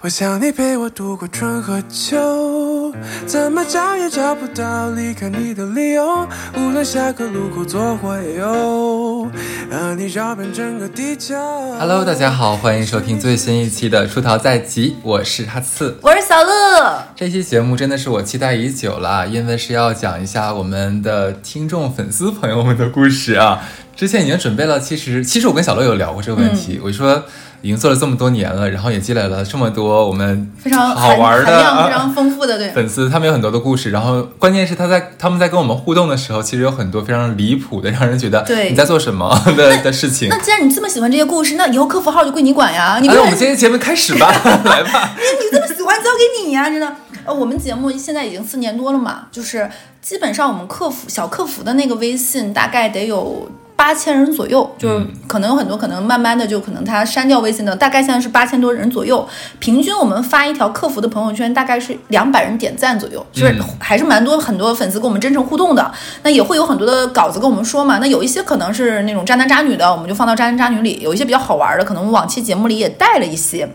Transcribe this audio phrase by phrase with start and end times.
[0.00, 2.94] 我想你陪我度过春和秋，
[3.26, 6.24] 怎么找也找不到离开你的理由。
[6.56, 9.28] 无论下个路口左或右，
[9.68, 11.34] 和你绕遍整个地球。
[11.80, 15.98] Hello，大家好，欢迎收听最新一期的《出逃在即》，我是哈刺。
[16.00, 23.68] 我是小乐，这期节目真的是我期待已久了，因为是要讲一下我们的听众粉丝朋友们的故事啊。
[23.96, 27.24] 之前已经准备了，其实其实我跟小乐有聊过这个问题，我说
[27.60, 32.70] 已经做了这么多年了，然后也积累了这么多我们非常好玩的非啊常丰富的，对。
[32.70, 40.28] 粉丝，他们有很多的故事，然后关键是他在他们在跟我们互动的时候，其实有很多非常离谱的，让人觉得对你在做什么 的的事情。
[40.28, 42.98] 那既然你这么喜欢这些故事，那以后客服号就归你管呀！
[43.00, 44.30] 你不哎，我们今天节目开始吧，
[44.64, 45.16] 来吧。
[45.16, 46.70] 你这么喜欢，交给你呀！
[46.70, 49.68] 真的，呃，我们节目现在已经四年多了嘛，就是
[50.00, 53.50] 基本上我们客服小客服的那个微信大概得有。
[53.78, 59.24] 八千人左右，就是可能有很多，可能慢慢的就可能他删掉微信的，大概现在是八千多人左右。
[59.60, 65.92] 平均我们发一条客服的朋友圈，大概是两百人点赞左右，就是嗯还是蛮多很多粉丝跟我们真诚互动的。
[66.24, 73.68] 那也会有很多的稿子跟我们说嘛，那有一些可能是那种渣男渣女的，我们就放到渣男渣女里；有一些比较好玩的，可能我们往期节目里也带了一些。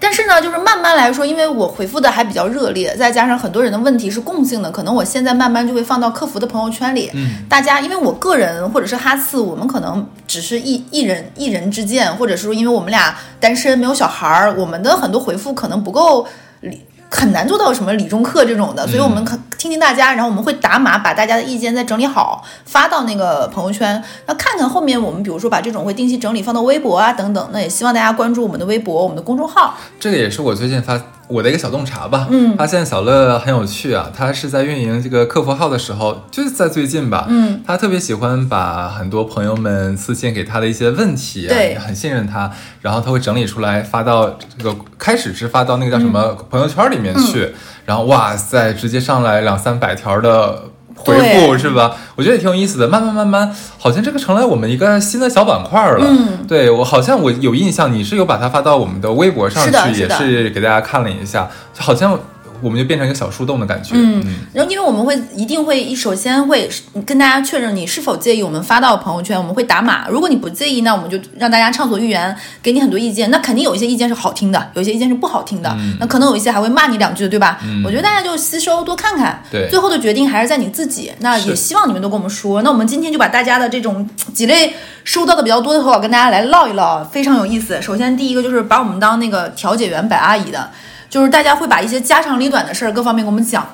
[0.00, 7.10] 但是呢，就是慢慢来说，因为我回复的还比较热烈，再加上很多人的问题是共性的，可能我现在慢慢就会放到客服的朋友圈里。
[7.12, 16.26] 嗯，大家因为我个人或者是哈次，我们可能只是一一人一人之见，或者是说因为我们俩单身没有小孩儿，我们的很多回复可能不够
[16.60, 16.80] 理。
[17.12, 24.02] 很难做到什么理中客这种的，所以我们可听听大家，然后我们会打码，把大家的意见再整理好，发到那个朋友圈。
[24.24, 29.74] 那看看后面我们比如说把这种会定期整理放到微博啊等等，那也希望大家关注我们的微博、我们的公众号。
[30.00, 30.98] 这个也是我最近发
[31.30, 32.56] 我的一个小洞察吧，嗯。
[32.56, 41.78] 发现小乐很有趣啊，他是在运营这个客服号的时候，就是在最近吧，嗯，他特别喜欢把很多朋友们私信给他的一些问题、啊，对。
[41.78, 47.50] 很信任他，然后他会整理出来发到这个开始是发到那个叫什么朋友圈里面去，
[47.86, 50.64] 然后哇塞，直接上来两三百条的。
[51.04, 51.96] 回复是吧？
[52.14, 52.86] 我觉得也挺有意思的。
[52.86, 56.04] 慢慢慢慢，好像这个成了我们一个新的小板块了。
[56.06, 62.18] 嗯，对我好像我有印象，你是有把它发到我们的微博上去，也是给大家看了一下，就好像
[62.60, 63.94] 我们就变成一个小树洞的感觉。
[63.94, 64.22] 嗯，
[64.52, 66.68] 然后因为我们会一定会首先会
[67.06, 70.08] 跟大家确认你是否介意我们发到朋友圈，我们会打码。
[70.08, 73.30] 如果你不介意，那我们就让大家畅所欲言，给你很多意见。
[73.30, 77.60] 那肯定有一些意见是好听的，有一些意见是不好听的，嗯那可能有一些还会骂你两句，对吧？
[77.84, 81.12] 我觉得大家就吸收多看看，对最后的决定还是在你自己。
[81.20, 82.62] 那也希望你们都跟我们说。
[82.62, 87.80] 那我们今天就把大家的这种几类收到的比较多的投稿跟大家来唠一唠，非常有意思。
[87.80, 90.70] 首先第一个就是把我们当那个调解员摆阿姨的。
[91.10, 93.66] 就是大家会把一些家长里短的事儿各方面给我们讲。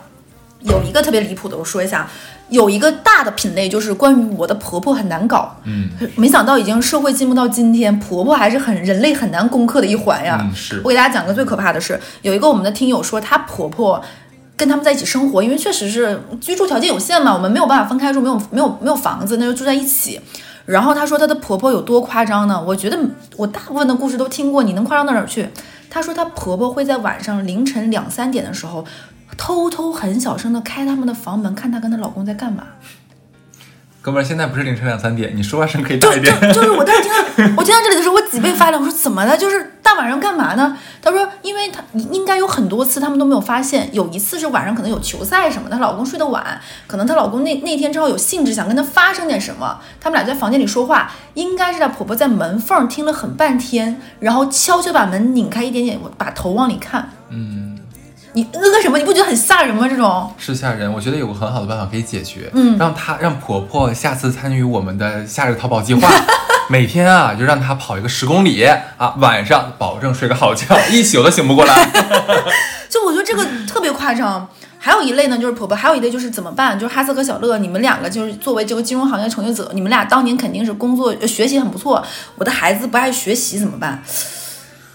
[0.62, 2.08] 有一个特别离谱的，我说一下，
[2.48, 5.54] 有一个大的品类就是关于我的婆婆很难搞。
[5.64, 10.40] 嗯没想到已经社会进步到今天，婆婆还是很人类很难攻克的一环呀。
[10.42, 14.02] 嗯是我给大家讲个最可怕的是，有一个我们的听友说，她婆婆。
[14.58, 20.18] 跟他们在一起生活，因为确实是居住条件有限嘛，我们没有办法分开住，没有没有没有房子，那就住在一起。
[20.64, 22.58] 然后她说她的婆婆有多夸张呢？
[22.66, 22.98] 我觉得
[23.36, 25.46] 我大部分的故事都听过，你能夸张到哪儿去？
[25.90, 28.84] 她说她婆婆会在晚上凌晨两三点的时候，
[29.36, 32.64] 偷偷很小声的开他们的房门，看她跟她老公在干嘛。
[34.02, 36.52] 哥们儿，现在不是凌晨两三点，你说话声可以就就大一点。
[36.52, 37.18] 就是我当时听到
[37.58, 38.80] 我听到这里的时候，我脊背发凉。
[38.80, 39.36] 我说怎么了？
[39.36, 40.76] 就是大晚上干嘛呢？
[41.00, 41.80] 她说，因为她
[42.10, 57.08] 应该有很多次他们都没有发现，有一次是晚上可能有球赛什么，她老公睡得晚，可能她老公那那天正好有兴致想跟她发生点什么，他们俩在房间里说话，应该是她婆婆在门缝听了很半天，然后悄悄把门拧开一点点，把头往里看。
[57.28, 57.65] 嗯，
[58.36, 59.88] 你那个什么，你不觉得很吓人吗？
[59.88, 60.92] 这种是吓人。
[60.92, 66.06] 我觉得有个很好的办法可以解决，嗯让她让婆婆下次参与我们的夏日淘宝计划。
[66.68, 68.62] 每天啊，就让她跑一个十公里
[68.98, 71.90] 啊，晚上保证睡个好觉， 一宿都醒不过来。
[72.90, 74.46] 就我觉得这个特别夸张。
[74.78, 76.78] 还有一类呢，就是婆婆；还有一类就是怎么办？
[76.78, 82.04] 就是哈斯和小乐，你们两个就是作为这个金融行业从业者，你们俩当年肯定是工作、呃学习很不错。
[82.36, 84.02] 我的孩子不爱学习怎么办？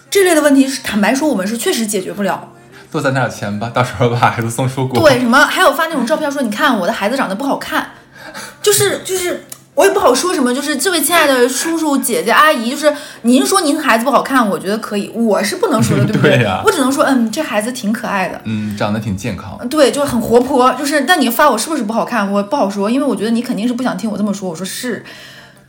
[0.09, 2.50] 这类的问题是坦白说，我们是确实解决不了。
[2.91, 4.99] 多攒点钱吧， 到时候把孩子送出国。
[4.99, 7.91] 对，什么还有发那种照片说，你看我的孩子长得不好看，
[8.61, 18.39] 就是就是我也不好说什么，就是这位亲爱的叔叔姐姐阿姨，就是您说您孩子不好看，我觉得可以，我是不能说的， 对不对呀我只能说，嗯，这孩子挺可爱的。
[18.43, 19.57] 嗯，长得挺健康。
[19.69, 24.49] 对，就是很活泼，就是但你发我是不是不好看，我不好说，因为我觉得你肯定是不想听我这么说。
[24.49, 25.03] 我说是，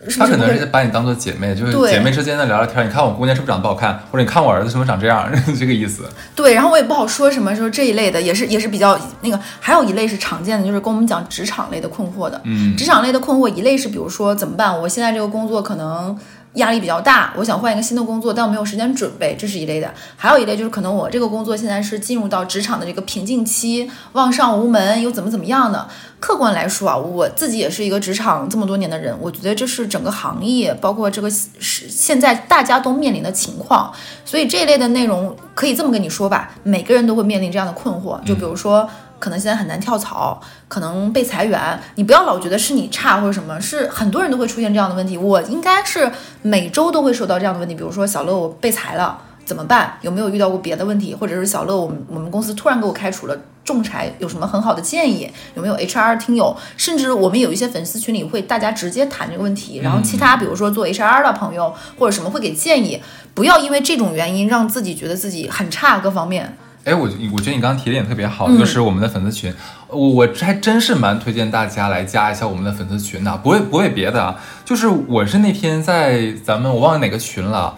[0.08, 2.86] 是她可能是把你当做姐妹，就是姐妹之间的聊聊天。
[2.86, 6.04] 你看我姑娘是不是长得不好看，或者你看我儿子是不是长这样， 这个意思。
[6.34, 12.40] 对，然后我也不好说什么，说这一类的也是也是比较那个，还有一类是常见的，就是跟我们讲职场类的困惑的。
[12.44, 14.76] 嗯职场类的困惑，一类是比如说怎么办？
[14.80, 16.16] 我现在这个工作可能
[16.54, 19.92] 压力比较大，我想换一个新的工作，但我没有时间准备，这是一类的。
[20.16, 25.88] 还有一类就是可能我这个工作现在是进入到职场的这个瓶颈期，望上无门，又怎么怎么样的。
[26.20, 33.92] 客观来说啊，我自己也是一个职场这么多年的人，我觉得这是整个行业，包括这个是现在大家都面临的情况。
[34.24, 38.88] 所以这一类的内容可以这么跟你说吧，每个人都会面临这样的困惑，就比如说。
[39.22, 45.16] 可能现在很难跳槽，可能被裁员，你不要老觉得是你差或者什么，是很多人都会出现这样的问题。
[45.16, 46.10] 我应该是
[46.42, 49.96] 每周都会收到这样的问题，比如说小乐我被裁了怎么办？
[50.00, 51.14] 有没有遇到过别的问题？
[51.14, 55.30] 或者是小乐我们我们公司突然给我开除了仲裁，有什么很好的建议？
[55.54, 56.56] 有没有 HR 听友？
[56.76, 63.00] 甚至我们有一些粉丝群里会大家直接谈这个问题，然后其他比如说做 HR 的朋友或者什么会给建议，
[63.34, 66.56] 不要因为这种原因让自己觉得自己很差，各方面。
[66.84, 69.54] 哎，我我觉得你刚刚提的点特别好，就是我们的粉丝群，
[69.88, 77.76] 我我还真是蛮推荐大家来加一下我们的粉丝群的，不为不为别的啊，就是我是那天在咱们我忘了哪个群了，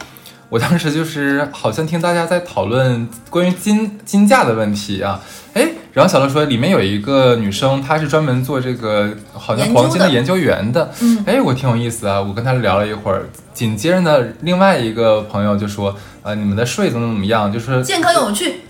[0.48, 5.20] 我当时就是好像听大家在讨论关于金金价的问题啊，
[5.52, 18.60] 哎，然后小乐说里面有一个女生，她是专门做这个好像黄金的研究员的，嗯，哎，我挺有意思啊，我跟她聊了一会儿，紧接着呢，另外一个朋友就说，呃，你们的税怎么怎么样，就是健康有趣。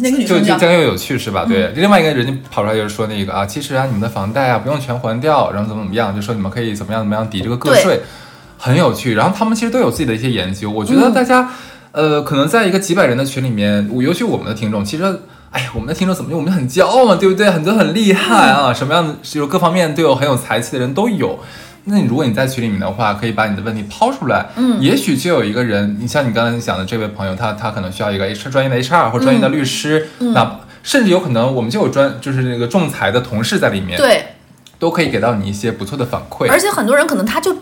[0.00, 1.44] 那个女就就将又有趣是吧？
[1.44, 8.00] 对，另外一个人就跑出来就是说那个啊，其实啊，你们的房贷啊不用全还掉，然后怎么怎么样，就说你们可以怎么样怎么样抵这个个税，
[8.56, 9.14] 很有趣。
[9.14, 11.50] 然后他们其实都有自己的一些研究，我觉得大家，
[11.92, 15.04] 呃，可能在一个几百人的群里面，尤其我们的听众，其实，
[15.50, 17.50] 哎呀，我们的听众怎么就我们很骄傲嘛，对不对？
[17.50, 21.40] 很多很厉害啊，什么样的就是各方面都有很有才气的人都有。
[21.88, 34.26] 那你如果你在群里面的话，可以把你的问题抛出来，嗯，也许就有一个人，你像你刚才讲的这位朋友，他他可能需要一个 H 专业的 HR 或专业的律师，那甚至有可能我们就有专就是那个仲裁的同事在里面，对，
[34.78, 36.50] 都可以给到你一些不错的反馈。
[36.50, 37.56] 而且很多人可能他就。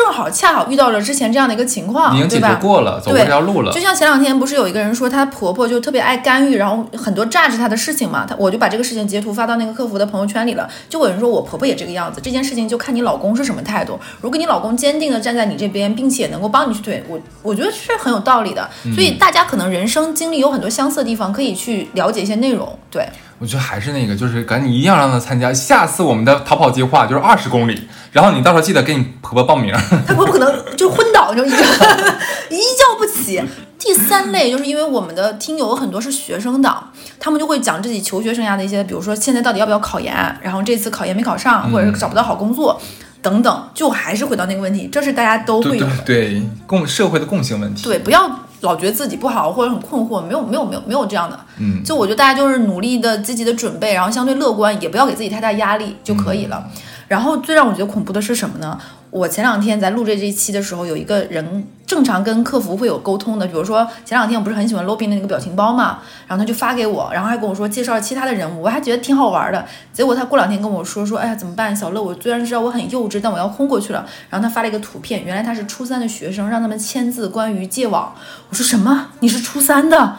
[0.00, 3.72] 正正好恰好遇到了之前这样的一个情况，已经解决过了，走过这条路了。
[3.72, 10.68] 就像前两天不是有一个人说她婆婆就特别爱干预，然后很多榨制她的事情嘛，她我就把这个事情截图发到那个客服的朋友圈里了。
[10.88, 14.00] 就有人说我婆婆也这个样子，这件事情就看你老公是什么态度。
[14.20, 18.68] 如果你老公坚定的站在你这边，并且能够帮你去推，我我觉得是很有道理的。
[18.92, 22.76] 所以大家可能人生经历有很多相似的地方，可以去了解一些内容。
[22.90, 23.06] 对。
[23.40, 27.88] 我觉得还是那个，就是赶紧一定要让他参加下次我们的逃跑计划，就是二十公里。
[28.12, 29.74] 然后你到时候记得给你婆婆报名。
[30.06, 31.48] 她婆婆可能就昏倒，就一
[32.52, 33.42] 一觉不起。
[33.78, 42.78] 第三类就是因为我们的听友很多是学生党，他们就会讲自己求学生涯的一些，比如说现在到底要不要考研，然后这次考研没考上，或者是找不到好工作
[43.22, 47.84] 等等，就还是回到那个问题，这是大家都会有的，对共社会的共性问题。
[47.84, 48.30] 对，不要。
[48.60, 56.68] 老觉得自己不好或者很困惑，没有没有没有没有这样的，嗯，就我觉得大家就是努力的积极的准备，然后相对乐观，也不要给自己太大压力就可以了。
[57.08, 58.78] 然后最让我觉得恐怖的是什么呢？
[59.10, 65.98] 我前两天在录这这一期的时候，有一个人正常跟客服会有沟通的，比如说前两天我不是很喜欢 Lobby 的那个表情包嘛，
[66.28, 69.66] 然后他就发给我，然后还跟我说介绍其他的人物，我还觉得挺好玩的。
[69.92, 71.74] 结果他过两天跟我说说，哎呀怎么办？
[71.74, 74.06] 小乐，我虽然知道我很幼稚，但我要昏过去了。
[74.28, 78.14] 然后他发了一个图片，原来他是初三的学生，让他们签字关于戒网。
[78.48, 79.08] 我说什么？
[79.18, 80.16] 你是初三的？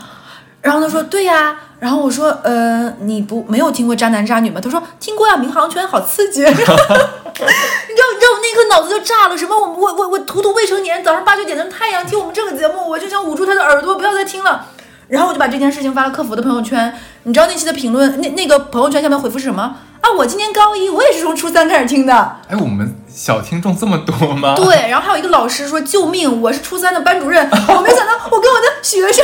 [0.62, 1.58] 然后他说对呀。
[1.82, 4.62] 然后我说，呃，你不没有听过渣男渣女吗？
[4.62, 6.42] 他说听过呀，民航圈好刺激。
[6.46, 9.36] 你知道，你知道我那颗脑子就炸了。
[9.36, 9.58] 什么？
[9.60, 14.68] 我我我我图图未成年，早上八九点钟太阳听我们这个节目，我就想捂住他的耳朵，不要再听了。
[15.12, 16.94] 然后我就把这件事情发了客服的朋友圈。
[17.24, 19.76] 你知道那期的评论，那那个朋友圈下面回复是什么？
[20.00, 22.38] 啊，我今年高一，我也是从初三开始听的。
[22.48, 24.56] 哎，我们小听众这么多吗？
[24.56, 27.48] 对，然后还有一个老师说：“救命，我是初三的班主任。
[27.68, 29.24] ”我没想到我跟我的学生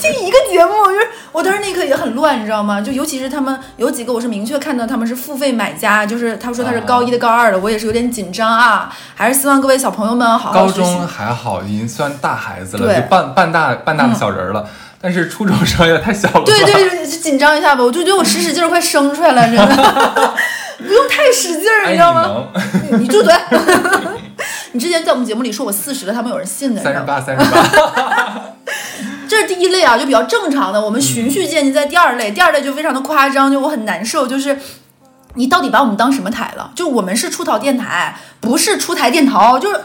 [0.00, 2.80] 听一个节目，就是我当时那一刻也很乱，你知道吗？
[2.80, 8.92] 就尤其是他们有几个，我是明确看到他们是付费买家，就是他说他是高一的、高二的，我也是有点紧张啊。
[9.14, 14.68] 还是希望各位小朋友们好好高中还好，已经算大孩子了，就半半大半大的小人了。
[15.00, 17.84] 但是初中生也太小了，对对对，紧张一下吧。
[17.84, 20.34] 我就觉得我使使劲儿快生出来了，真的，
[20.78, 22.44] 不用太使劲儿，你知道吗？
[22.98, 23.32] 你住嘴！
[24.72, 26.82] 你之前在我们节目里说我四十了，他们有人信的。
[26.82, 27.62] 三十八，三十八。
[29.28, 30.80] 这是第一类啊，就比较正常的。
[30.80, 34.26] 我们循序渐进，在第二类，第二类就非常的夸张，就我很难受。
[34.26, 34.58] 就是
[35.34, 36.70] 你到底把我们当什么台了？
[36.74, 39.80] 就我们是出逃电台，不是出台电逃，就是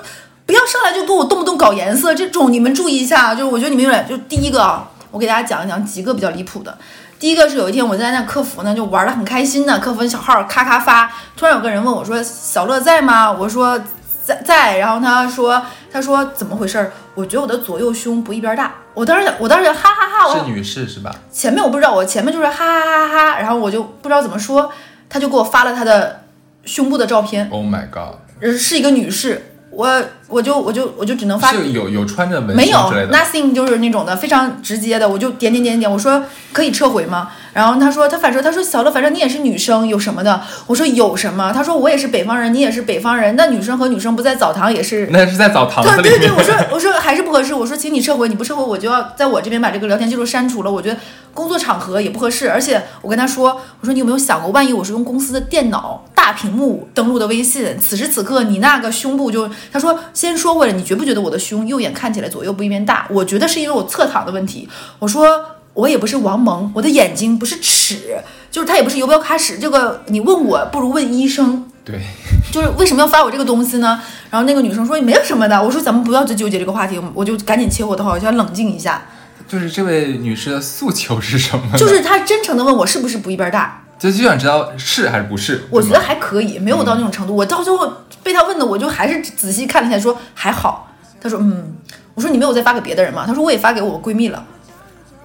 [0.45, 3.33] 不要上来就给我动不动搞颜色这种，你们注意一下。
[3.33, 4.90] 就是我觉得你们有点，就第一个啊。
[5.11, 6.75] 我给大家讲一讲几个比较离谱的。
[7.19, 13.79] 第一个是有一天我在那客服呢，就玩的很开心呢，客服小号咔咔发，突然有个人问我说：“小乐在吗？”我说
[14.25, 15.61] ：“在在。”然后他说
[15.93, 16.91] ：“他说怎么回事？
[17.13, 21.15] 我觉得我的左右胸不一边大。”我当时我当时哈哈哈，我是女士是吧？
[21.31, 24.71] 前面我不知道，我前面就是哈哈哈哈，然后我就不知道怎么说，
[25.07, 26.23] 他就给我发了他的
[26.65, 27.47] 胸部的照片。
[27.51, 28.15] Oh my god！
[28.57, 29.50] 是一个女士。
[29.71, 32.77] 我我就我就我就只能发是有有穿着纹没有
[33.09, 37.29] nothing 就是那种的非常直接的，我就点点点点，我说可以撤回吗？
[37.53, 40.41] 然后他说他反正他说小乐，反正你也是女生，有什么的？
[40.67, 41.51] 我说有什么？
[41.53, 45.07] 他说我也是北方人，你也是北方人，那女生和女生不在澡堂也是。
[45.11, 46.01] 那是在澡堂里。
[46.01, 50.71] 对对对，我说我说还是不合适，我说请你撤回，你不撤回我就要在我这边把这个聊天记录删除了。
[50.71, 50.97] 我觉得
[51.33, 63.07] 工作场合也不合适，而且我跟他说，我说你有没有想过，万一我是用公司的电脑大屏幕登录的微信，此时此刻你那个胸部就，他说先说回来，你觉不觉得我的胸右眼看起来左右不一边大？
[63.09, 64.69] 我觉得是因为我侧躺的问题。
[64.99, 65.27] 我说。
[65.73, 68.17] 我也不是王蒙，我的眼睛不是尺，
[68.51, 69.57] 就是它也不是游标卡尺。
[69.57, 71.65] 这个你问我，不如问医生。
[71.85, 71.97] 对，
[72.51, 74.01] 就是为什么要发我这个东西呢？
[74.29, 75.63] 然后那个女生说没有什么的。
[75.63, 79.01] 我说咱们不要再纠结这个话题，我就赶紧切我的话，我就要冷静一下。
[79.47, 81.77] 就是这位女士的诉求是什么呢？
[81.77, 85.63] 就是她真诚的问我是不是不一边大，就就想知道是还是不是。
[85.69, 87.35] 我觉得还可以，没有到那种程度。
[87.35, 87.87] 我到最后
[88.23, 90.91] 被他问的，我就还是仔细看了一下，说还好。
[91.21, 91.75] 他说嗯，
[92.15, 93.25] 我说你没有再发给别的人吗？
[93.27, 94.43] 他说我也发给我闺蜜了。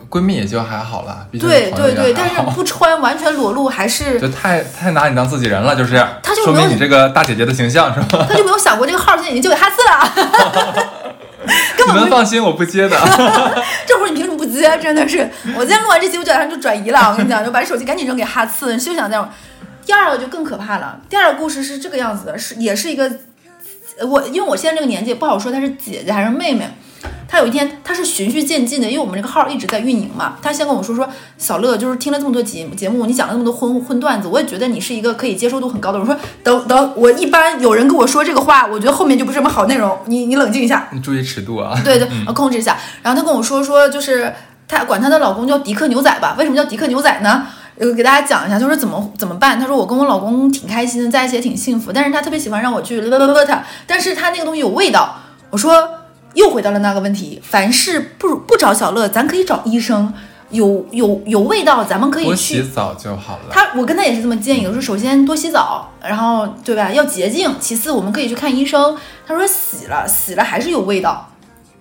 [0.09, 8.25] 闺蜜也就还好了，毕竟对对对，但是不穿完全裸露还是 就太太拿你当自己人了，就是说她就没有明你这个大姐姐的形象是吧？
[8.29, 10.85] 他就没有想过这个号现在已经交给哈斯了，根
[11.87, 12.97] 你们放心，我不接的。
[13.87, 14.63] 这会儿你凭什么不接？
[14.83, 17.11] 真的是，我今天录完这期，我就马上就转移了。
[17.11, 19.31] 我跟你讲，就把这手机赶紧扔给哈次，休想再玩。
[19.85, 21.01] 第二个就更可怕了。
[21.09, 23.11] 第二个故事是这个样子的，是也是一个
[24.03, 26.69] 我，因为我现在这个年纪不好说她是姐姐还是妹妹。
[27.29, 30.37] 她有一天，他是循序渐进的，因为我们这个号一直在运营嘛。
[30.41, 35.99] 他先跟我说说，小乐就是听了这么多节节目，你讲了那么多荤荤段子，我也觉得你是一个可以接受度很高的。
[35.99, 39.99] 我说等等，我一般有人跟我说这个话，我觉得后面就不是什么好内容。
[40.07, 41.79] 你你冷静一下，你注意尺度啊！
[41.85, 42.79] 对对，要控制一下。
[43.03, 44.33] 然后他跟我说说，就是
[44.69, 46.37] 她管她的老公叫迪克牛仔吧？
[46.39, 47.47] 为什么叫迪克牛仔呢？
[47.79, 49.59] 呃，给大家讲一下，就是怎么怎么办。
[49.59, 55.17] 她说我跟我老公挺开心的，在一起也挺幸福，但是他特别喜欢让我去勒勒勒他，但是他那个东西有味道。
[55.51, 55.89] 我说
[56.37, 60.15] 又回到了那个问题，凡事不不找小乐，咱可以找医生。
[60.51, 63.47] 有有有味道，咱们可以多去洗澡就好了。
[63.51, 67.53] 他，我跟他也是这么建议的，我说首先多洗澡，然后对吧，要洁净。
[67.59, 68.97] 其次，我们可以去看医生。
[69.27, 71.29] 他说洗了，洗了还是有味道。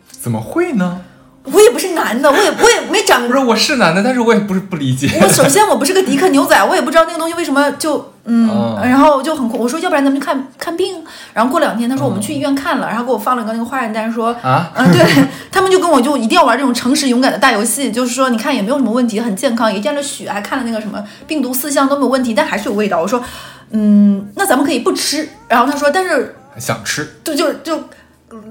[0.10, 1.02] 怎么会呢？
[1.46, 5.10] 我也不是男的，我也我也没长不是，我是男的，但是我也不是不理解。
[5.22, 11.04] 我首先我不是个迪克牛仔，我也不知道那个东西为什么就嗯，哦然后就很我说要不然咱们去看看病。
[11.34, 15.06] 然后过两天他说我们去医院看了，然后给我放了个那个化验单说啊，嗯，对
[15.52, 23.00] 他们就跟我就一定要玩这种诚实勇敢的大游戏，就是说你看也没有什么问题，很健康，也验了血，还看了那个什么病毒四项都没有问题，但还是有味道。
[23.00, 23.24] 我说
[23.72, 25.28] 嗯，那咱们可以不吃。
[25.48, 27.80] 然后他说但是想吃，就就就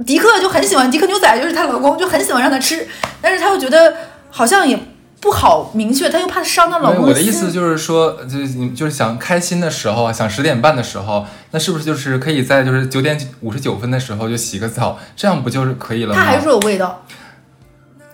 [0.07, 2.87] 迪克就很喜欢迪克牛仔，就是她老公就很喜欢让她吃，
[3.21, 3.95] 但是她又觉得
[4.31, 4.79] 好像也
[5.21, 7.07] 不好明确，她又怕伤她老公。
[7.07, 16.21] 我的意思就是说，就是你就是想开心的时候啊，想十点半的时候，那是不是就是可以在就是九点五十九分的时候就洗个澡，这样不就是可以了吗？
[16.21, 17.05] 她还说有味道。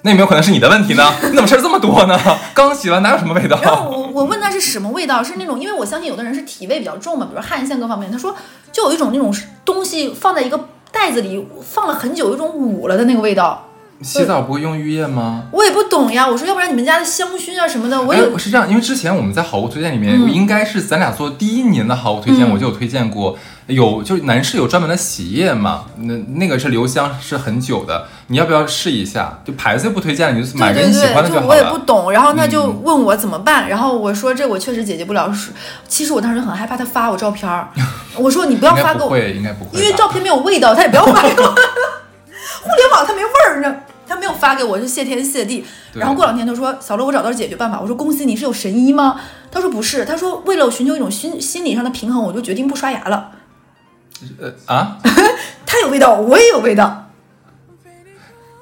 [0.03, 1.13] 那有没有可能是你的问题呢？
[1.29, 2.19] 你怎么事儿这么多呢？
[2.55, 3.61] 刚洗完哪有什么味道？
[3.63, 8.35] 然后我我问他是什么味道，是那种因为我相信有的人是体味比较重嘛，比如汗腺各方面，他说
[8.73, 9.31] 就有一种那种
[9.63, 10.59] 东西放在一个
[10.93, 13.67] 袋子里放了很久，有一种捂了的那个味道。
[14.03, 15.45] 洗澡不会用浴液吗？
[15.53, 23.37] 我也不懂呀，我说要不然你们家的香薰啊什么的，我哎有，是这样，因为之前我们在好物推荐里面，嗯应该是咱俩做第一年的好物推荐，嗯我就有推荐过，
[23.71, 29.41] 有就是男士有专门的洗液嘛，那那个是留香是很久的，你要不要试一下？
[29.45, 31.79] 就牌子不推荐，你就买个你喜欢的好就我也不。
[31.79, 35.33] 懂，然后他就嗯问我怎么办，然后我说这我确实解决不了。
[35.33, 35.51] 是，
[35.89, 37.69] 其实我当时很害怕他发我照片儿，
[38.17, 41.49] 我说你不要发给我，应该不会，因为照片没有味道，他也不要发给我。
[42.63, 43.75] 互联网它没味儿呢，
[44.07, 45.65] 他没有发给我，就谢天谢地。
[45.95, 47.81] 然后过两天他说小乐，我找到了解决办法。
[47.81, 49.19] 我说恭喜你是有神医吗？
[49.51, 53.31] 他说不是，他说为了寻求一种心心理上的平衡，我就决定不刷牙了。
[54.41, 54.99] 呃啊，
[55.67, 57.07] 他有味道，我也有味道。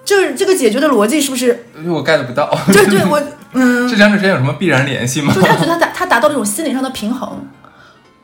[0.05, 1.67] 就是这个解决的逻辑是不是？
[1.87, 3.23] 我 get 不到，就对我，
[3.53, 5.35] 嗯，这两者之间有什么必然联系吗？
[5.35, 7.47] 就是他觉得他达他达到了一种心理上的平衡。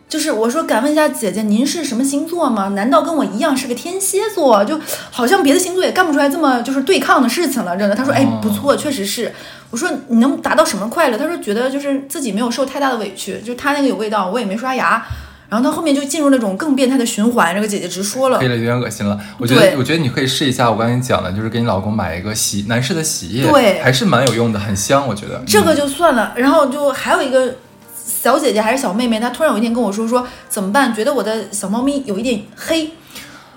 [0.09, 2.69] 就是我说，敢问一下姐姐，您是什么星座吗？
[2.69, 4.65] 难道跟我一样是个天蝎座？
[4.65, 7.95] 就好像别的星座也干不出来这么就是对抗的事情了，真的。
[7.95, 9.35] 他说，哎哦，不错，确实是。
[9.71, 11.19] 我说你能达到什么快乐？
[11.19, 15.05] 他说觉得就是自己没有受太大的委屈，就他那个有味道，我也没刷牙。
[15.49, 17.55] 然后到后面就进入那种更变态的循环。
[17.55, 19.19] 这个姐姐直说了黑，了，有点恶心了。
[19.39, 25.43] 我觉得，我觉得你可以试一下我刚才讲的，就是给你老公买一个洗男士的洗液，对还是蛮有用的，很香，我觉得。
[25.47, 27.55] 这个嗯就算了，然后就还有一个
[28.05, 30.95] 小姐姐还是小妹妹，她突然有一天跟我说说怎么办？
[30.95, 32.91] 觉得我的小猫咪有一点黑。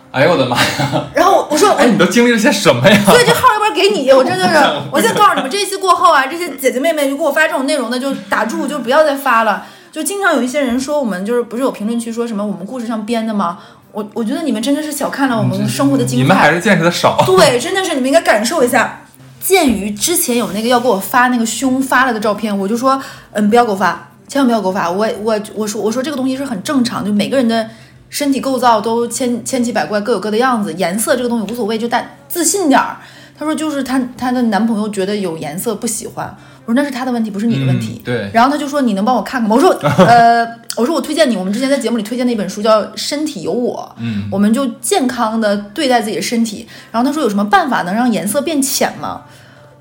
[0.10, 1.06] 哎呦我的妈呀！
[1.14, 2.98] 然后我说我 哎，你都经历了些什么呀？
[3.06, 4.56] 所以这号要不然给你，我真的是，
[4.92, 9.66] 我先告诉你们，这一期过后啊，这些姐姐妹妹就给我发这种内容的，就打住，就不要再发了。
[9.92, 13.60] 就经常有一些人说我们就是不是有评论区说什么我们故事上编的吗？
[13.94, 16.24] 我我觉得你们真的是小看了我们生活的精彩。
[16.24, 17.18] 你们还是见识的少。
[17.26, 19.02] 对，真的是你们应该感受一下。
[19.40, 23.02] 鉴于之前有那个要给我发那个胸发了的照片，我就说，
[23.32, 24.92] 嗯，不要给我发，千万不要给我发。
[24.92, 27.68] 我我我说我说这个东西是很正常，就每个人的
[28.10, 30.72] 身体构造都千千奇百怪，各有各的样子。
[30.74, 32.98] 颜色这个东西无所谓，就但自信点儿。
[33.40, 36.36] 她说就是她她的男朋友觉得有颜色不喜欢。
[36.68, 38.02] 我说那是他的问题，不是你的问题。
[38.04, 39.56] 嗯对然后他就说你能帮我看看吗？
[39.56, 39.72] 我说
[40.06, 40.46] 呃，
[40.76, 46.68] 我说我推荐你，我们之前在节目里推荐那本书叫《身体有我》，嗯，我们就健康的对待自己的身体。
[46.92, 49.22] 然后他说有什么办法能让颜色变浅吗？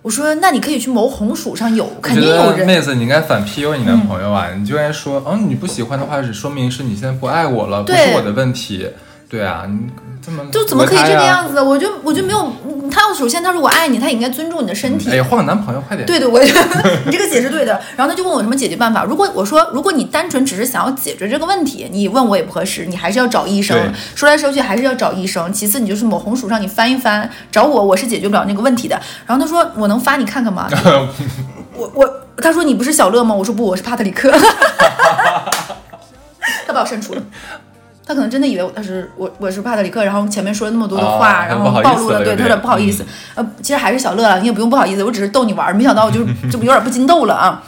[0.02, 2.64] 我说那你可以去某红薯上有，肯定有人。
[2.64, 4.50] 妹子，你应该反 PU 你男朋友啊！
[4.56, 8.88] 你就应该说，嗯，你不喜欢的话，只说明是你现在不爱我了，不是我的问题。
[9.28, 9.90] 对啊，你
[10.24, 11.24] 这么就怎么可以这个？
[11.24, 11.60] 样子？
[11.60, 15.10] 我就我就没有，嗯他要首先他如果爱你，他也应该尊重你的身体。
[15.10, 16.06] 哎，换个男朋友，快点！
[16.06, 16.60] 对对，我觉得
[17.06, 17.80] 你这个解释对的。
[17.96, 19.02] 然后他就问我什么解决办法。
[19.02, 23.76] 如果我说，如果你单纯只是想要解决这个问题，你问我也不合适，你还是要找医生。
[24.14, 25.52] 说来说去还是要找医生。
[25.52, 28.98] 其次，你就是某红薯上你翻一翻，找我，我是解决不了那个问题的。
[29.26, 30.68] 然后他说我能发你看看吗？
[31.76, 33.34] 我我他说你不是小乐吗？
[33.34, 34.32] 我说不，我是帕特里克。
[36.66, 37.22] 他把我删除了。
[38.06, 43.04] 他可能真的以为他是我，我是帕特里克，然后前面说了那么多的话，然后暴露了，对他有点点不好意思。
[43.34, 47.64] 呃，其实还是小乐了，你也不用不好意思，我只是逗你玩儿，没想到我就这不 有点不禁逗了啊。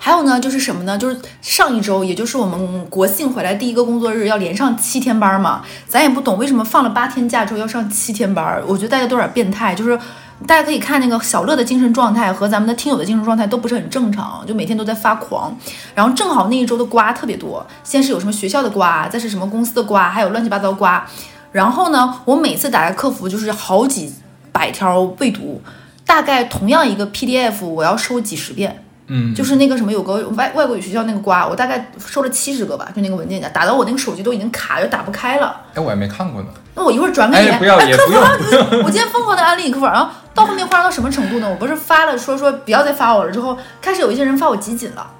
[0.00, 0.96] 还有呢，就是什么呢？
[0.96, 5.62] 就是上一周，也就是我们国庆回来第一个工作日，要连上七天班嘛。
[5.86, 9.74] 咱也不懂为什么放了八天假之后要上七天班儿，我觉得大家都有点变态。
[9.74, 9.98] 就是
[10.46, 15.56] 大家可以看那个小乐的精神状态和咱们的听友的精神状态都不是很正常，就每天都在发狂。
[15.94, 21.04] 然后正好那一周的瓜特别多，先是有什么学校的瓜，再是什么公司的瓜，还有乱七八糟瓜。
[21.50, 24.14] 然后呢，我每次打开客服就是好几
[24.52, 25.60] 百条未读，
[26.06, 28.84] 大概同样一个 PDF 我要收几十遍。
[29.10, 35.62] 嗯，就是那个什么有个外外国语学校那个瓜，我大概收了七十个吧，就那个文件夹，打到我那个手机都已经卡，就打不开了。
[35.74, 36.48] 哎，我还没看过呢。
[36.74, 37.48] 那我一会儿转给你。
[37.48, 41.50] 哎不要也客服 我今天疯狂的安利你客服，然后到后面夸张到什么程度呢？
[41.50, 45.10] 我不是发了说说不要再发我了之后，开始有一些人发我集锦了，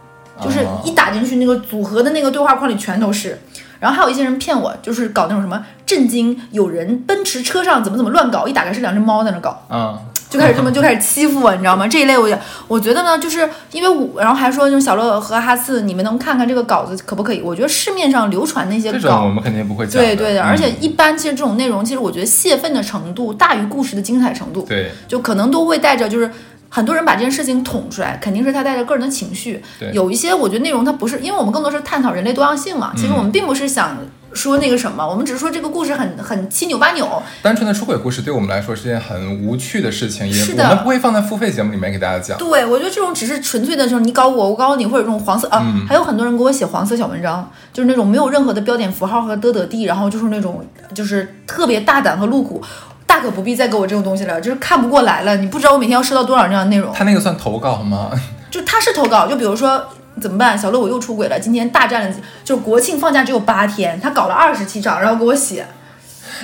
[0.40, 3.38] 就是哦一打进去那个组合的那个对话框里全都是。
[3.80, 9.62] 然后还有一些人骗我，就是搞那种什么震惊，有人奔驰车上怎么怎么乱搞，一打开是两只猫在那搞。
[9.70, 9.96] 嗯，
[10.30, 11.86] 就开始这么就开始欺负我，你知道吗？
[11.88, 17.40] 这一类我也我觉得呢，就是因为我，然后还说就是小乐和哈次，你们能看看这个稿子可不可以？
[17.40, 20.02] 我觉得市面上流传那些稿，们肯定不会讲。
[20.02, 26.30] 对对的，嗯而且一般其实这种内容，其实我觉得泄愤的程度大于故事的精彩程度，对就可能都会带着就是。
[26.70, 29.90] 很多人把这件事情捅出来，肯定是他带着个人的情绪对。
[29.94, 32.92] 有一些我觉得内容它不是，因为我们更多是探讨人类多样性嘛。
[32.94, 33.96] 其实我们并不是想
[34.32, 42.36] 说那个什么，我们只是说这个故事很很七扭八扭，单纯的出轨故事对我们来说是件很无趣的事情，也是的我们不会放在付费节目里面给大家讲。
[42.38, 50.64] 对，我觉得这种只是纯粹的，就是你搞我，我搞你，或者这种黄色啊，嗯还有很多人给我写黄色小文章，就是那种没有任何的标点符号和嘚嘚地，然后就是那种
[50.94, 52.62] 就是特别大胆和露骨，
[53.06, 55.36] 大可不必再给我这种东西了，就是看不过来了。
[55.38, 58.10] 你不知道我每天要收到多少这样的内容，他那个算投稿吗？
[58.50, 59.82] 就他是投稿，就比如说。
[60.20, 60.58] 怎么办？
[60.58, 61.38] 小乐，我又出轨了。
[61.38, 65.66] 今天大战了，就是国庆放假只有八天，他搞了二十七场，然后给我写，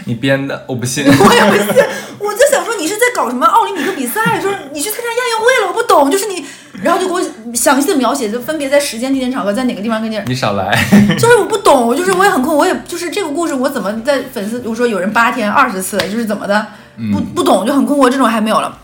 [0.04, 1.04] 你编的，我不信。
[1.06, 1.84] 我也不信。
[2.18, 4.38] 我就想说，你是在搞什么奥林匹克比赛？
[4.40, 6.10] 就是你去参加亚运会了，我不懂。
[6.10, 6.44] 就是你，
[6.82, 10.74] 然后就给我详细的描写，就分别在时间、地点、场合，在哪个地方跟你，你少来。
[11.18, 11.86] 就是我不懂。
[11.86, 16.66] 我就是我也很困，我也就是这个故事，我怎么在粉丝，我说有人八天二十次，就是怎么的，
[17.12, 18.08] 不不懂，就很困惑。
[18.08, 18.78] 这种还没有了。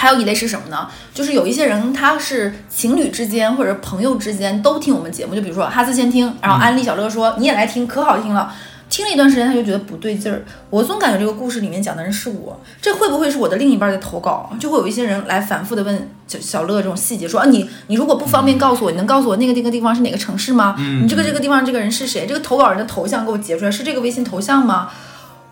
[0.00, 0.88] 还有一类是什么呢？
[1.12, 8.50] 就是有一些人他是情侣之间或者朋友之间都听我们节目，就比如说哈斯先听，然后安利小乐说、你也来听，可好听了。
[8.88, 10.42] 听了一段时间，他就觉得不对劲儿。
[10.70, 14.50] 我总感觉这个故事里面讲的人是我，这会不会是我的另一半在投稿？
[14.58, 20.74] 就会有一些人来反复的问小小乐这种细节，说啊你你如果不方便告诉我，你能告诉我那个那个地方是哪个城市吗？
[21.02, 22.26] 你这个这个地方这个人是谁？
[22.26, 24.88] 这个投稿人的头像给我截出来是这个微信头像吗？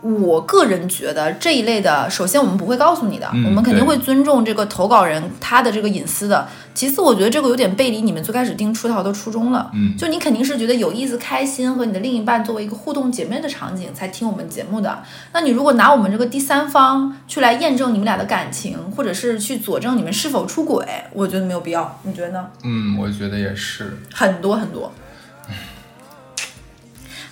[0.01, 6.49] 我个人觉得这一类的，首先我们不会告诉你的，嗯我们肯定会尊重这个投稿人他的这个隐私的。
[6.73, 9.69] 其次，我觉得这个有点背离你们最开始定出逃的初衷了。
[9.75, 15.03] 嗯就你肯定是觉得有意思、开心和你的另一半作为一个互动姐妹的场景才听我们节目的。
[15.33, 21.99] 那你如果拿我们这个第三方去来验证你们俩的感情，或者是去佐证你们是否出轨，我觉得没有必要。
[22.05, 22.47] 你觉得呢？
[22.63, 23.99] 嗯，我觉得也是。
[24.15, 24.93] 很多很多。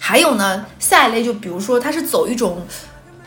[0.08, 2.64] 还有呢，下一类就比如说，它是走一种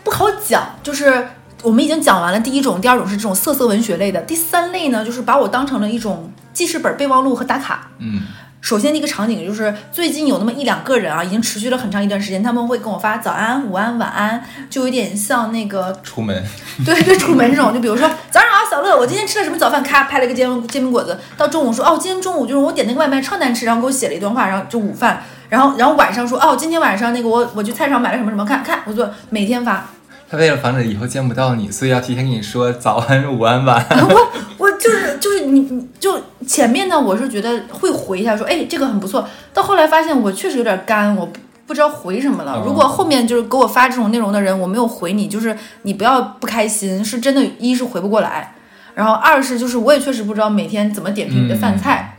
[0.01, 1.27] 不好讲，就是
[1.61, 7.89] 我们已经讲完了第一种，第二种是这种色色文学类的，第三类呢，就是把我当成了一种记事本、备忘录和打卡。
[7.97, 8.21] 嗯，
[8.61, 16.41] 首先第一个场景就是最近有那么一两个人啊，已经持续了很长一段时间，他们会跟我发早安、午安、晚安，就有点像那个出门。
[16.85, 19.83] 对对，出门这种，就比如说早上好，小乐，我今天吃了什么早饭？
[19.83, 21.19] 咔，拍了一个煎煎饼果子。
[21.35, 25.21] 到中午说，哦，今天中午就是我点那个外卖超难吃，然后给我写了一段话，然后就午饭。
[25.49, 29.83] 然后然后晚上说哦，今天晚上那个我我去菜场买了什么什么，看看我就每天发。
[30.31, 33.99] 他为了防止以后见不到你，所以要提前跟你说早安、午安、晚安。
[34.07, 39.27] 我我就是就是你你就前面呢，我是觉得会回一下说，哎，这个很不错。
[39.53, 42.53] 到后来发现我确实有点干，我不不知道回什么了。
[42.53, 48.53] 哦如果后面就是给我发这种内容的人，我没有回你，就是你不要不开心，是真的，一是回不过来，
[48.93, 52.17] 然后二是就是我也确实不知道每天怎么点评你的饭菜。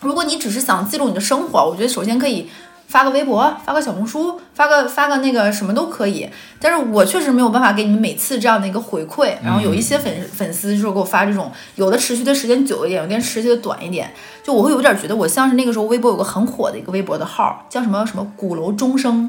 [0.00, 2.50] 如果你只是想记录你的生活，我觉得首先可以
[2.86, 6.28] 发个微博，发个小红书，发个发个那个什么都可以。
[6.58, 9.34] 但是我确实没有办法给你们每次这样的一个回馈。
[9.42, 14.12] 然后有一些粉粉丝就是给我发这种，有的持续的时间久一点，有的持续的短一点。
[14.46, 19.28] 就我会有点觉得我像是那个时候微博有个很火的一个微博的号，叫什么什么鼓楼钟声，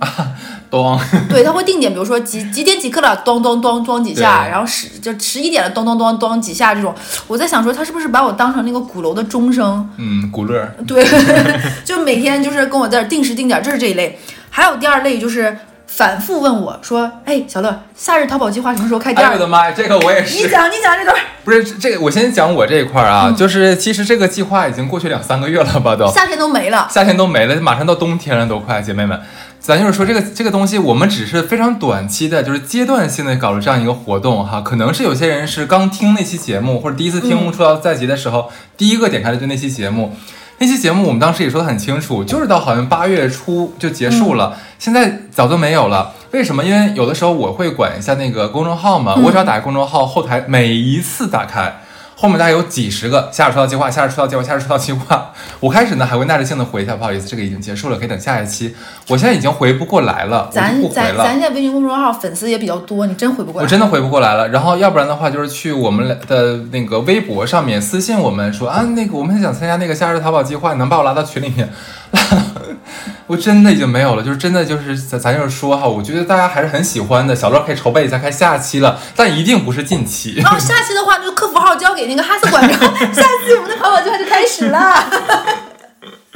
[0.70, 0.96] 咚，
[1.28, 6.94] 对，他会定点，比如说几几点几刻了，咚咚咚咚几下，然后十就十一点了，咚咚咚咚几下这种。
[7.26, 9.90] 我在想说，他是不是把我当成那个鼓楼的钟声？
[9.98, 11.04] 嗯，鼓乐，对，
[11.84, 14.20] 就每天就是跟我在这定时定点，这是这一类。
[14.52, 15.58] 还有第二类就是
[15.98, 20.48] 反复问我说：“哎，小乐，夏日淘宝计划什么时候开第二哎呦我的妈呀，这个我也是你。
[20.48, 21.20] 讲，你讲这段儿。
[21.44, 29.20] 不是这个，我先讲我这一块儿啊，嗯就是其实这个计划已经过去两三个月了吧，都夏天都没了，夏天都没了，马上到冬天了，都快，姐妹们，
[29.60, 40.16] 咱就是说这个这个东西，我们只是非常短期的，就是阶段性的搞了这样一个活动哈，可能是有些人是刚听那期节目，或者第一次听嗯《出道在即》的时候，第一个点开的就那期节目。
[40.60, 46.14] 那期节目我们当时也说的很清楚，就是到好像八月初就结束了，现在早都没有了。
[46.32, 46.64] 为什么？
[46.64, 51.74] 因为有的时候我会管一下那个公众号嘛，我只要打开公众号后台，每一次打开。
[52.20, 55.32] 后面大概有几十个夏日出道计划，夏日出道计划，夏日出道计划。
[55.62, 58.76] 我开始呢还会耐着性子回一下，不好意思，这个已经结束了，可以等下一期。
[59.08, 61.18] 我现在已经回不过来了，我咱就不回了。
[61.18, 63.64] 咱咱现在微信公众号粉丝也比较多，你真回不过来。
[63.64, 71.70] 我真的回不过来了，然后要不然的话就是去我们的那个微博上面私信我们说啊，那个我们想参加那个夏日淘宝计划，你能把我拉到群里面？
[73.28, 80.36] 我真的已经没有了，就是真的就是咱咱就是说哈，我觉得大家还是很喜欢的，小乐可以筹备一下开下期了，但一定不是近期。
[80.38, 82.80] 然后下期的话，就客服号交给那个哈斯馆长，
[83.14, 84.80] 下期我们的淘宝计划就开始了。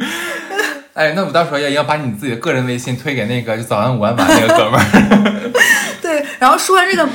[0.94, 5.52] 哎，那我到时候也要把你自己的个人微信推给那个就早安午安晚那个哥们儿。
[6.02, 7.08] 对，然后说完这个，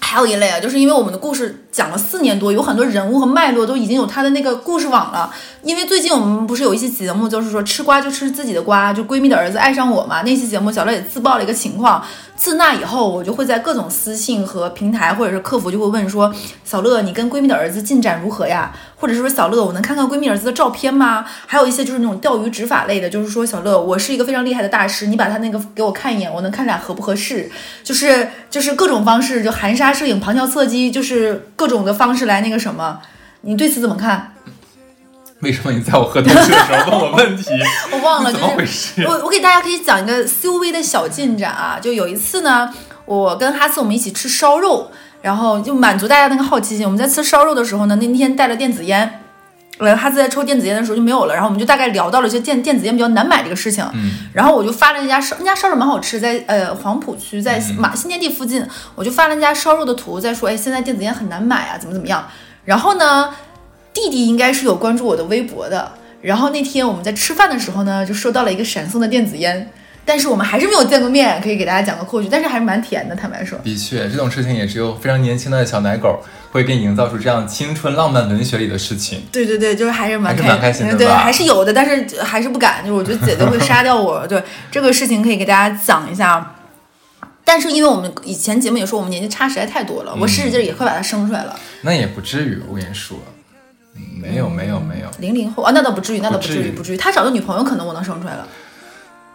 [0.00, 5.30] 还有一类啊，就是因为我们的故事讲了四年多，有很多人物和脉络都已经有他的那个故事网了。
[5.64, 10.20] 因为最近我们不是有一期节目，就是说吃瓜就吃自己的瓜，就闺蜜的儿子爱上我嘛。
[10.20, 12.04] 那期节目小乐也自曝了一个情况。
[12.36, 16.30] 自那以后，我就会在各种私信和平台或者是客服就会问说，
[16.64, 18.72] 小乐，你跟闺蜜的儿子进展如何呀？
[18.96, 21.24] 或者是说小乐，我能看看闺蜜儿子的照片吗？
[21.46, 27.50] 还有一些就是那种钓鱼执法类的，就是说小乐，我是一个非常厉害的大师，你把他那个给我看一眼，我能看俩合不合适？
[27.82, 33.00] 就是就是各种方式，就含沙射影、旁敲侧击，就是各种的方式来那个什么。
[33.42, 34.33] 你对此怎么看？
[35.44, 37.50] 为什么你在我喝东西的时候问我问题？
[37.92, 39.04] 我忘了， 怎么回就是事？
[39.06, 42.68] 我我给大家可以讲一个稍微的小进展啊，就有一次呢，
[43.04, 46.84] 我跟哈斯我们一起吃烧肉，然后就满足大家那个好奇心。
[46.84, 49.20] 我们在吃烧肉的时候呢，那天带了电子烟。
[49.78, 62.24] 呃，哈斯在抽电子烟的时候就没有了，然后我们就大概聊到了一些电电子烟比较难买这个事情，嗯，然后我就发了那家烧，那家烧肉蛮好吃，在呃黄浦区，在马新天地附近，我就发了那家烧肉的图，在说，哎，现在电子烟很难买啊，怎么怎么样。
[62.64, 63.34] 然后呢，
[63.94, 69.70] 弟弟应该是有关注我的微博的，然后那天我们在吃饭的时候呢，就收到了一个闪送的电子烟，
[70.04, 73.58] 但是我们还是没有见过面，可以给大家讲个后续，但是还是蛮甜的，坦白说。
[73.60, 79.22] 的确，这种事情也只有非常年轻的小奶狗会给你营造出这样青春浪漫文学里的事情。
[79.30, 84.26] 对对对，就是还是蛮开心的对，吧还是有的，但是还是不敢，就是我觉得姐姐会杀掉我。
[84.26, 86.54] 对 这个事情可以给大家讲一下，
[87.44, 91.58] 但是因为我们以前节目也说我们年纪差实在太多了，我使使劲儿也快把它生出来了。
[91.82, 93.33] 那也不至于，我跟你说，嗯
[94.20, 96.96] 没有没有没有，零零后啊，那倒不至于，那倒不至于，不至于。
[96.96, 98.46] 他找的女朋友可能我能生出来了，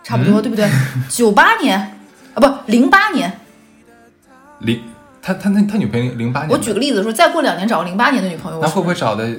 [0.04, 0.70] 差不嗯多、对不对？
[1.10, 1.98] 九八年
[2.34, 3.40] 啊，不零八年。
[4.60, 4.82] 零
[5.22, 9.30] 他他那他女朋友零八年，我举个例子说，再过两年找个零八年的女朋友，那会不会找的？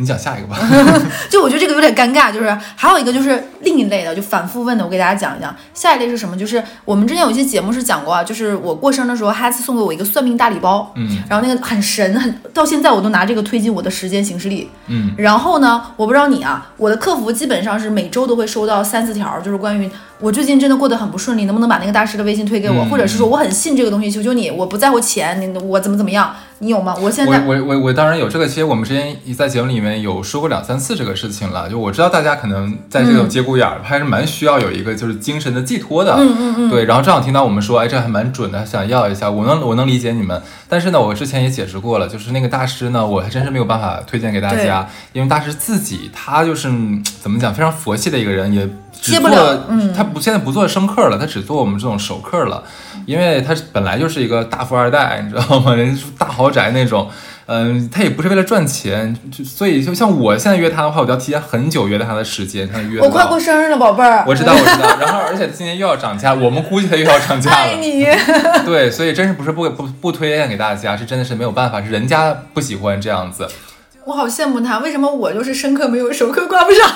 [0.00, 0.56] 你讲下一个吧。
[1.28, 5.54] 就我觉得这个有点尴尬，就是还有一个就是另一类的，就反复问的，我给大家讲一讲。
[5.74, 6.36] 下一类是什么？
[6.36, 14.70] 就是我们之前有一期节目是讲过啊，就是我过生的时候，哈斯送给我一个算命大礼包，嗯然后那个很神，很到现在我都拿这个推进我的时间行事历。
[14.86, 26.94] 嗯，然后呢，我不知道你啊，我的客服基本上是每周都会收到三四条，就是关于我最近真的过得很不顺利，能不能把那个大师的微信推给我，嗯或者是说我很信这个东西，求求你，我不在乎钱，你我怎么怎么样，你有吗？
[27.00, 31.68] 我现我在我我我当然有这个，其实我们之前在节目里面有说过两三次这个事情了。
[31.70, 36.14] 就我知道大家可能在这种节骨眼儿，还是蛮需要有一个就是精神的寄托的。
[36.18, 40.40] 嗯嗯嗯，对，然后正好听到我们说，哎，这还蛮准的，想要一下，我能我能理解你们。
[40.68, 48.68] 但是呢，我之前也解释过了，就是那个大师呢，我还真是没有办法推荐给大家，因为大师自己他就是嗯怎么讲，非常佛系的一个人，也
[49.00, 52.62] 只做接不了嗯他不现在不做生客了，他只做我们这种熟客了，
[53.06, 55.74] 因为他本来就是一个大富二代，你知道吗？
[55.74, 57.08] 人家住大豪宅那种。
[57.52, 64.96] 嗯，他也不是为了赚钱，就所以就像我现在约他的话，我就要提前很久约他的时间，才能约我快过生日了，宝贝儿，我知道，我知道。
[65.00, 67.56] 然后，而且今年又要涨价，我们估计他又要涨价了。
[67.56, 68.06] 爱你。
[68.64, 73.48] 对，所以真是不是不不不推荐给大家，是真的是没有办法，是人家不喜欢这样子。
[74.04, 76.88] 我好羡慕他，为什么我就是深刻没有熟客挂不上？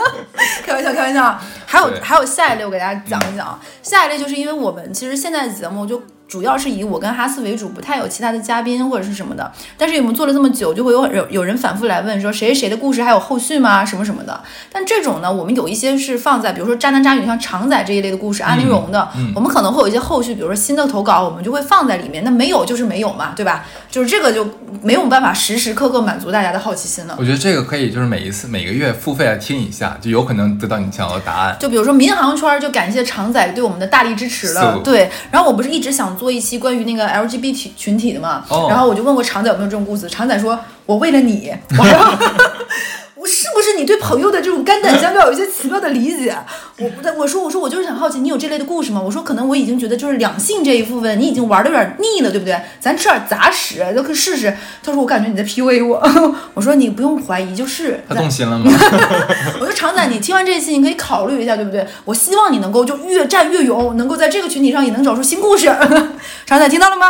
[0.64, 1.38] 开玩笑，开玩笑。
[1.66, 3.58] 还有还有下一类，我给大家讲一讲。
[3.82, 6.02] 下一类就是因为我们其实现在的节目就
[6.32, 9.52] 主要是以我跟哈斯为主，不太有其他的嘉宾或者是什么的。
[9.76, 13.84] 但是我们做了这么久，就会有有有人反复来问说谁谁谁的故事还有后续吗？
[13.84, 14.42] 什么什么的。
[14.72, 22.24] 但这种呢，我们有一些是放在比如说渣男渣女像常仔这一类的故事，安陵容的，我们可能会有一些后续，比如说新的投稿，我们就会放在里面。
[22.24, 23.66] 那没有就是没有嘛，对吧？
[23.90, 24.48] 就是这个就
[24.80, 27.14] 没有办法时时刻刻满足大家的好奇心了。
[27.18, 31.54] 我觉得这个可以，就是每一次每个月付费来听一下，就有可能得到你想要的答案。
[31.60, 34.80] 就比如说民航圈儿，就感谢常仔对我们的大力支持了。
[34.82, 40.56] 对，然后我不是一直想做一期关于那个 LGBT 群体的嘛，哦然后我就问过常仔有没有这种故事，常仔说
[40.86, 42.18] 我为了你，我还要。
[43.22, 46.36] 我是不是你对朋友的这种肝胆相照有一些奇妙的理解？
[46.78, 49.00] 我不我说我说我就是很好奇，你有这类的故事吗？
[49.00, 52.60] 我说可能我已经觉得就是两性这一部分你已经玩的有点腻了，对不对？
[52.80, 54.52] 咱吃点杂食，都可以试试。
[54.82, 56.02] 他说我感觉你在 PUA 我。
[56.54, 58.68] 我说你不用怀疑，就是他动心了吗？
[59.60, 61.86] 我说常仔，你听完这期，你可以考虑一下，对不对？
[62.04, 65.72] 我希望你能够就越战越勇，能够在这个群体上也能找出新故事。
[66.44, 67.06] 常仔听到了吗？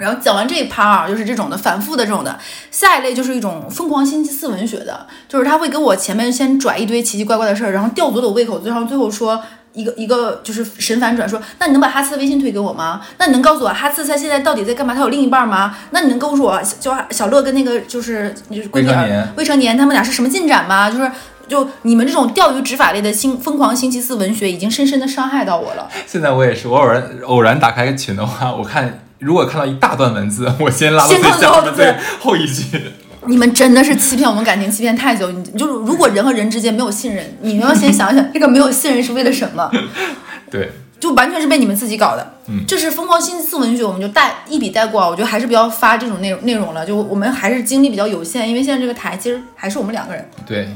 [0.00, 2.38] 然后讲完这一趴啊，就是这种的反复的这种的，
[2.70, 9.40] 下一类就是一种疯狂星期四文学的，就是他会给我前面先拽一堆奇奇怪怪的事儿，然后吊足了我胃口，最后最后说
[9.72, 13.00] 一个一个就是神反转，说那你能把哈次的微信推给我吗？
[13.18, 14.94] 那你能告诉我哈次他现在到底在干嘛？
[14.94, 15.76] 他有另一半吗？
[15.90, 20.90] 那你能告诉我就小乐跟那个就是就是闺女儿未成年未成年他们俩是什么进展吗？
[20.90, 21.10] 就是。
[21.50, 25.86] 就你们这种钓鱼执法类的星疯狂星期四文学，已经深深的伤害到我了。
[26.06, 32.80] 现在我也是，我偶然偶然打开群的话，我看如果看到一大段文字，我先拉到最先看下面到最最后一句。
[33.26, 35.30] 你们真的是欺骗我们感情，欺骗太久。
[35.30, 39.70] 你就是如果人和人之间没有信任，你们要先想想这个没有信任是为了什么，
[40.50, 42.34] 对，就完全是被你们自己搞的。
[42.48, 45.06] 嗯这是疯狂星期四文学，我们就带一笔带过啊。
[45.06, 50.26] 我觉得还是不要发这种内容内容了，就我们还是精力比较有限，因为现在这个台其实还是我们两个人。
[50.46, 50.66] 对，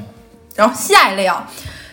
[0.54, 1.50] 然后下一类啊，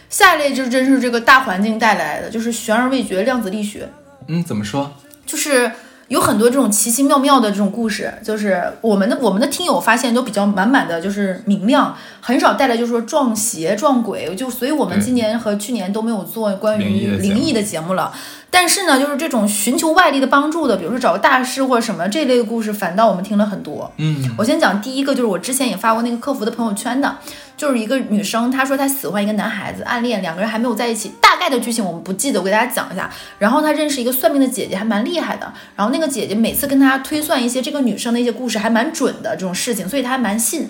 [0.10, 3.90] 下一类就真是这个大环境带来的，就是悬而未决量子力学。
[4.28, 4.92] 嗯，怎么说？
[5.26, 5.72] 就是
[6.10, 18.14] 有很多这种奇奇妙妙的这种故事，就是我们的我们的听友发现都比较满满的就是明亮，很少带来就是说撞邪撞鬼，就所以我们今年和去年都没有做关于灵异的节目灵异的节目了。
[18.54, 23.92] 但是呢，就是这种寻求外力的帮助的，比如说找个大师或者什么这类的故事，反倒我们听了很多。
[23.98, 27.18] 嗯，我先讲第一个，就是我之前也发过那个客服的朋友圈的，
[27.56, 33.10] 就是一个女生，她说她喜欢一个男孩子，暗恋，两个人还没有在一起，大概的剧情我们不记得，我给大家讲一下。
[33.40, 35.52] 然后她认识一个算命的姐姐，还蛮厉害的。
[35.78, 40.70] 然后那个姐姐每次跟她推算一些这个女生的一些故事，还蛮准的这种事情，所以她还蛮信。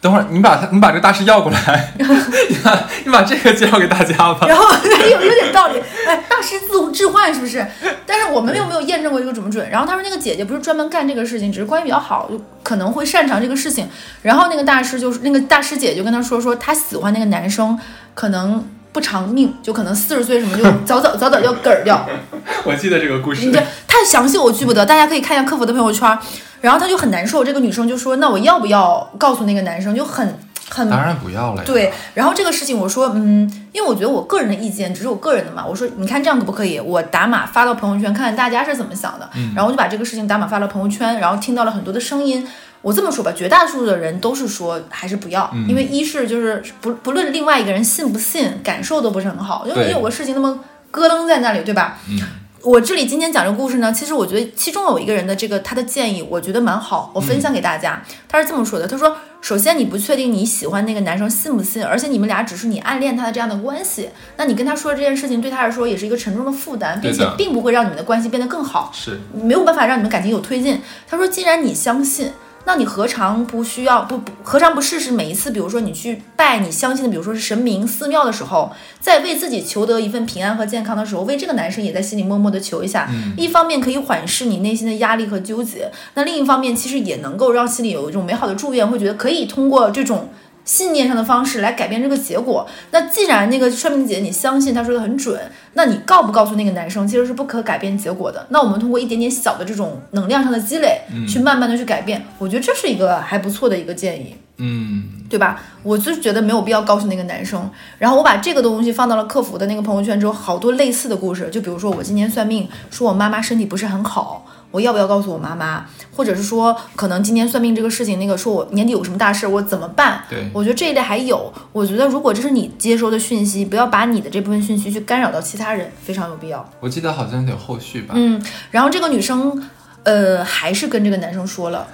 [0.00, 4.46] 等会儿你把他，你把这个大师要过来， 你把你把这个介绍给大家吧。
[4.46, 4.64] 然后
[5.10, 7.66] 有有点道理，哎，大师自置换是不是？
[8.06, 9.68] 但是我们又没有验证过这个准不准。
[9.68, 13.88] 然后他说那个姐姐不是专门干这个事情，只是关系比较好，就可能会擅长这个事情。
[14.22, 17.76] 然后那个大师就是那个大师姐就跟他说说他喜欢那个男生，
[18.14, 18.64] 可能
[18.98, 22.04] 不长命，就可能四十岁什么就 早早早早就嗝儿掉。
[22.66, 23.60] 我记得这个故事你这。
[23.86, 26.18] 太详细，我记不得，大家可以看一下客服的朋友圈。
[26.60, 30.36] 然后他就很难受，这个女生就说：“那我要不要告诉那个男生？”就很
[30.68, 31.62] 很当然不要了。
[31.64, 35.64] 对，然后这个事情我说，嗯，因为我觉得我个人的意见只是我个人的嘛。
[35.64, 36.80] 我说，你看这样可不可以？
[36.80, 39.30] 我打码发到朋友圈，看看大家是怎么想的。
[39.54, 42.44] 然后我就把这个事情打码发到朋友圈，然后听到了很多的声音。
[42.82, 50.58] 我这么说吧，绝大多数的人都是说还是不要，因为一是就是不不论另外一个人信不信，感受都不是很好，因为你有个事情那么
[50.90, 51.98] 咯噔在那里，对吧？
[52.08, 52.20] 嗯
[52.60, 58.02] 我这里今天讲这个故事呢，其实我觉得其中有一个人的这个他的建议，我觉得蛮好，我分享给大家。
[58.28, 70.82] 他是这么说的：他说，首先你不确定你喜欢那个男生信不信，而且你们俩只是你暗恋他的这样的关系，那你跟他说这件事情对他来说也是一个沉重的负担，并且并不会让你们的关系变得更好，是没有办法让你们感情有推进。
[71.06, 72.32] 他说，既然你相信。
[72.68, 90.28] 那你何尝不需要不不何尝不试试每一次，比如说你去拜你相信的，比如说是神明寺庙的时候，在为自己求得一份平安和健康的时候，为这个男生也在心里默默的求一下，一方面可以缓释你内心的压力和纠结，那另一方面其实也能够让心里有一种美好的祝愿，会觉得可以通过这种。
[90.64, 92.68] 信念上的方式来改变这个结果。
[92.90, 95.40] 那既然那个算命姐你相信她说的很准，
[95.78, 98.44] 那你告不告诉那个男生其实是不可改变结果的。
[98.48, 105.60] 那我们通过一点点小的这种能量上的积累，去慢慢的去改变，我觉得这是一个还不错的一个建议，嗯，对吧？
[105.84, 107.70] 我就觉得没有必要告诉那个男生。
[107.96, 114.44] 然后我把这个东西放到了客服的那个朋友圈之后，好多类似的故事，就比如说我今天算命说我妈妈身体不是很好。
[114.70, 120.22] 我要不要告诉我妈妈，或者是说，可能今年算命这个事情，那个说我年底有什么大事，我怎么办？
[120.28, 121.50] 对，我觉得这一类还有。
[121.72, 126.68] 我觉得如果这是你接收的讯息，不要把你的这部分讯息去干扰到其他人，非常有必要。
[126.80, 128.12] 我记得好像有后续吧。
[128.16, 129.70] 嗯，然后这个女生，
[130.02, 131.86] 呃，还是跟这个男生说了，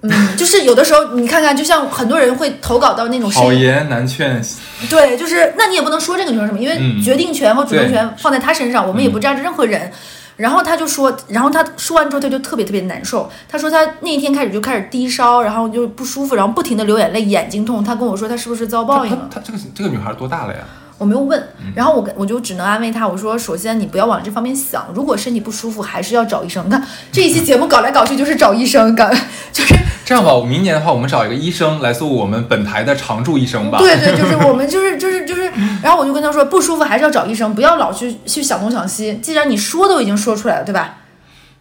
[0.00, 4.42] 嗯， 就是有的时候你看看，就像很多人会投稿到那种好言难劝，
[4.90, 9.92] 对，就是那你也不能说这个女生什么，因为决定权和主动权放在她身上，我们也不站着任何人。
[10.38, 13.28] 然后他就说，然后他说完之后，他就特别特别难受。
[13.48, 17.82] 他说他那一天开始就开始低烧，然后就不舒服，然后不停的流眼泪，眼睛痛。
[17.84, 19.28] 他跟我说，他是不是遭报应了？
[19.30, 20.60] 他这个这个女孩多大了呀？
[20.98, 21.42] 我没有问。
[21.74, 26.66] 然后我跟我就只能安慰他，我说首先你不要往这方面想，如果身体不舒服，还是要找医生。
[26.66, 29.08] 你看这一期节目搞来搞去就是找医生，搞
[29.52, 29.74] 就是。
[30.04, 33.78] 这样吧，我明年的话，我们找一个医生来做我们本台的常驻医生吧。
[33.78, 39.18] 对对，就是我们就是就是就是，然后我就跟他说，不舒服还是要找医生，不要老去去想东想西。
[39.22, 40.96] 既然你说都已经说出来了，对吧？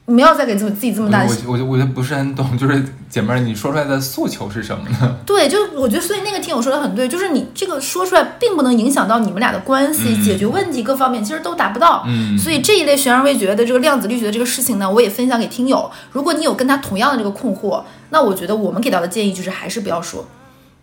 [0.08, 1.36] 不要再给自己自己这么大的。
[1.46, 5.18] 我我我就不是很懂，就是姐妹儿，你说出来的诉求是什么呢？
[5.28, 12.06] 对，就我觉得，所以那个听友说的很对，就是你这个说出来，并不能影响到你们俩的关系，解决问题各方面其实都达不到。
[12.08, 12.38] 嗯。
[12.38, 15.92] 所以这一类悬而未决的这个量子力学的这个事情呢，我也分享给听友。
[16.14, 20.26] 如果你有跟他同样的这个困惑，那我觉得我们给到的建议就是还是不要说。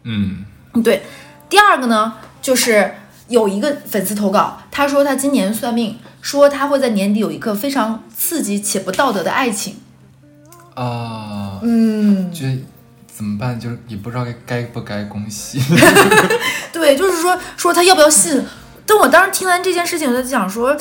[0.02, 0.44] 嗯。
[0.84, 1.02] 对。
[1.48, 2.92] 第二个呢，就是
[3.28, 5.96] 有一个粉丝投稿，他说他今年算命。
[6.24, 9.76] 说他会在年底有一个非常刺激且不道德的爱情，
[10.72, 12.46] 啊，嗯，就
[13.14, 13.60] 怎么办？
[13.60, 15.60] 就是也不知道该该不该恭喜。
[16.72, 18.42] 对，就是说说他要不要信？
[18.86, 20.74] 但我当时听完这件事情，我就想说，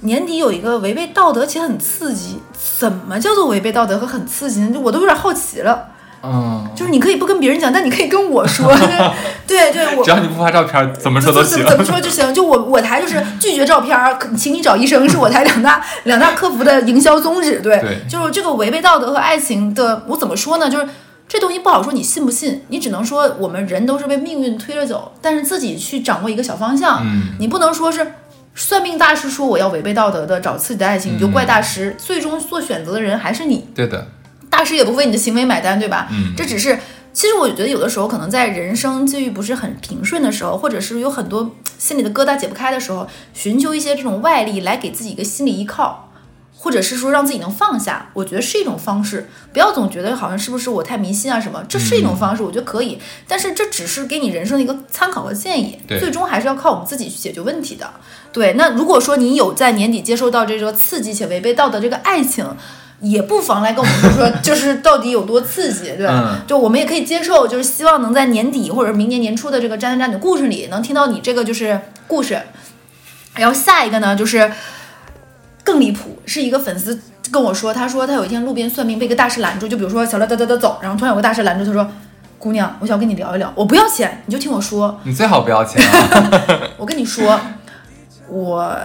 [0.00, 2.38] 年底有一个违背道德且很刺激，
[2.78, 4.70] 怎么叫做违背道德和很刺激呢？
[4.70, 5.88] 就我都有点好奇了。
[6.22, 8.70] 嗯，就是你可以不跟别人讲，但你可以跟我说。
[9.46, 11.66] 对对，我只要你不发照片，怎么说都行。
[11.66, 12.32] 怎么说就行。
[12.34, 13.98] 就我我台就是拒绝照片，
[14.36, 17.60] 请你找医生，是我台两大 两大客服的营销宗旨。
[17.60, 20.68] 对，就是这个违背道德和爱情的，我怎么说呢？
[20.70, 20.86] 就是
[21.26, 22.62] 这东西不好说，你信不信？
[22.68, 27.00] 你只能说我们人都是被命运推着走，但是自己去掌握一个小方向。
[27.02, 28.06] 嗯，你不能说是
[28.54, 31.96] 算命大师说我要违背道德的找自己的爱情，你就怪大师。
[31.98, 33.68] 最终做选择的人还是你。
[33.74, 34.06] 对的。
[34.50, 36.08] 大师也不为你的行为买单，对吧？
[36.10, 36.78] 嗯，这只是，
[37.12, 46.12] 其实我觉得有的时候，可能在人生际遇不是很平顺的时候，或者是有很多心里的疙瘩解不开的时候，寻求一些这种外力来给自己一个心理依靠，
[46.56, 49.30] 或者是说让自己能放下，我觉得是一种方式。
[49.52, 52.98] 不要总觉得好像是不是我太迷信啊什么，这是一种方式，我觉得可以。
[53.28, 57.88] 但是这只是给你人生的一个参考和建议，最终还是要靠我们自己去解决问题的。
[58.32, 62.44] 对，那如果说你有在年底接受到这个刺激且违背道德这个爱情。
[63.00, 66.42] 也不妨来跟我们说说， 就是到底有多刺激，对吧？
[66.46, 72.38] 就我们也可以接受，就是希望能在年底或者明年年初的这个渣男渣女故事里，能听到你这个就是故事。
[73.34, 74.52] 然后下一个呢，就是
[75.64, 81.90] 更离谱，是一个粉丝跟我说，他说他有一天路边算命被一个大师拦住，就比如说小乐得得得走，然后突然有个大师拦住，他说
[82.38, 86.30] ：“姑娘，我想跟你聊一聊，我不要钱，你就听我说。”你最好不要钱啊！
[86.76, 87.40] 我跟你说，
[88.28, 88.76] 我。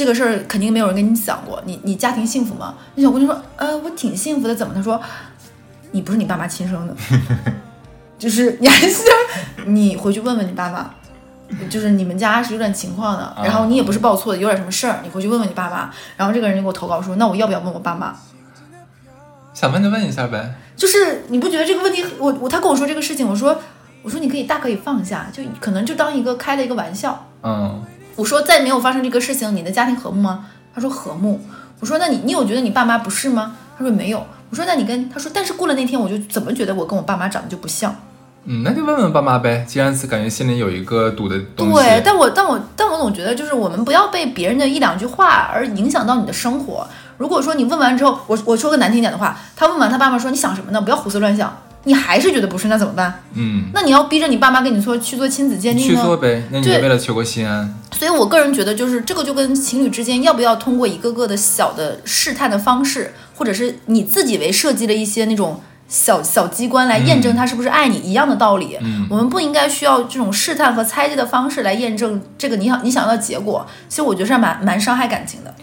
[0.00, 2.74] 这个事儿肯定没有人跟你讲过，你你家庭幸福吗？
[2.94, 4.54] 那小姑娘说，呃，我挺幸福的。
[4.54, 4.72] 怎么？
[4.74, 4.98] 她说，
[5.90, 6.96] 你不是你爸妈亲生的，
[8.18, 9.02] 就是你还是
[9.66, 10.88] 你回去问问你爸妈，
[11.68, 13.36] 就是你们家是有点情况的。
[13.44, 15.90] 然后你也不是报错的，有点什么事儿，你回去问问你爸妈。
[16.16, 18.16] 然后这个人就给我投稿说，那我要不要问我爸妈？
[19.52, 20.54] 想问就问一下呗。
[20.74, 23.60] 就是你不觉得这个问题，我我他跟我说这个事情，我说
[24.00, 27.26] 我说你可以大可以放下，就可能就当一个开了一个玩笑。
[27.42, 27.84] 嗯。
[28.16, 30.46] 我说再没有发生这个事情，你的家庭和睦吗？
[30.74, 31.40] 他说和睦。
[31.80, 33.56] 我说那你你有觉得你爸妈不是吗？
[33.78, 34.26] 他说没有。
[34.50, 37.94] 我说那你跟他说，但是过了那天我就怎么觉得我跟我爸妈长得就不像。
[38.44, 39.64] 嗯，那就问问爸妈呗。
[39.68, 41.74] 既然是感觉心里有一个堵的东西。
[41.74, 46.86] 对，但我但我但我总觉得就是我们不要被别人的一两句话而影响到你的生活。
[47.16, 50.80] 如果说你问完之后，我我说个难听点的话，他问完他爸妈说你想什么呢？
[50.80, 51.54] 不要胡思乱想。
[51.84, 53.22] 你还是觉得不是，那怎么办？
[53.34, 55.94] 嗯，那你要逼着你爸妈跟你说去做亲子鉴定呢？
[55.94, 56.42] 去做呗。
[56.50, 57.74] 那你为了求个心安。
[57.92, 68.76] 所以我个人觉得，就是这个就跟情侣之间要不要通过一个个的小的试探的方式，或者是你自己为设计了一些那种小小机关来验证他是不是爱你一样的道理。
[68.80, 73.66] 嗯我们不应该需要这种试探和猜忌的方式来验证这个你想你想要的结果。
[73.88, 75.54] 其实我觉得是蛮蛮伤害感情的。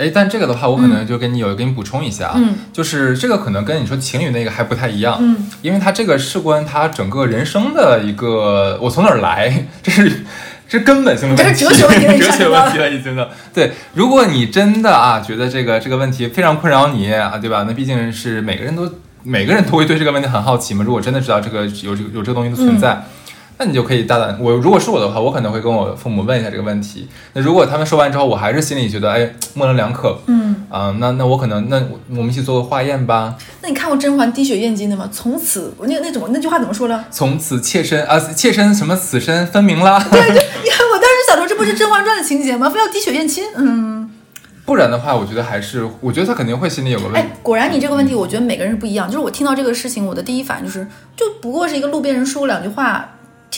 [0.00, 10.24] 哎，但这个的话，我可能就跟你有给你补充一下，嗯，就是这个可能跟你说情侣那个还不太一样，嗯，因为他这个事关他整个人生的一个我从哪儿来，这是
[10.66, 13.28] 这根本性的问题，这是哲学问题了 哲学问题了已经的。
[13.52, 17.64] 对，如果你真的啊觉得这个这个问题非常困扰你啊，对吧？
[17.68, 18.90] 那毕竟是每个人都
[19.22, 20.82] 每个人都会对这个问题很好奇嘛。
[20.82, 22.94] 如果真的知道这个有这个有这个东西的存在。
[22.94, 23.02] 嗯
[23.62, 27.06] 那你就可以大胆，我如果是我的话，我可能会跟我父母问一下这个问题。
[27.34, 33.36] 那如果他们说完之后，我还是心里觉得哎模棱两可，嗯，啊、那那我可能那我们一起做个化验吧。
[33.60, 35.06] 那你看过甄嬛滴血验金的吗？
[35.12, 37.04] 从此那那怎么那句话怎么说了？
[37.10, 40.02] 从此妾身啊，妾身什么此身分明啦。
[40.10, 42.70] 对，就你看我当时想说，这不是《甄嬛传》的情节吗？
[42.70, 44.10] 非要滴血验亲，嗯。
[44.66, 49.08] 不然的话，我觉得还是，我觉得他肯定会心里有个问哎。，果然你这个问题，我觉得每个人是不一样。
[49.08, 50.86] 就是我听到这个事情，我的第一反应就是，
[51.16, 53.08] 就不过是一个路边人说过两句话，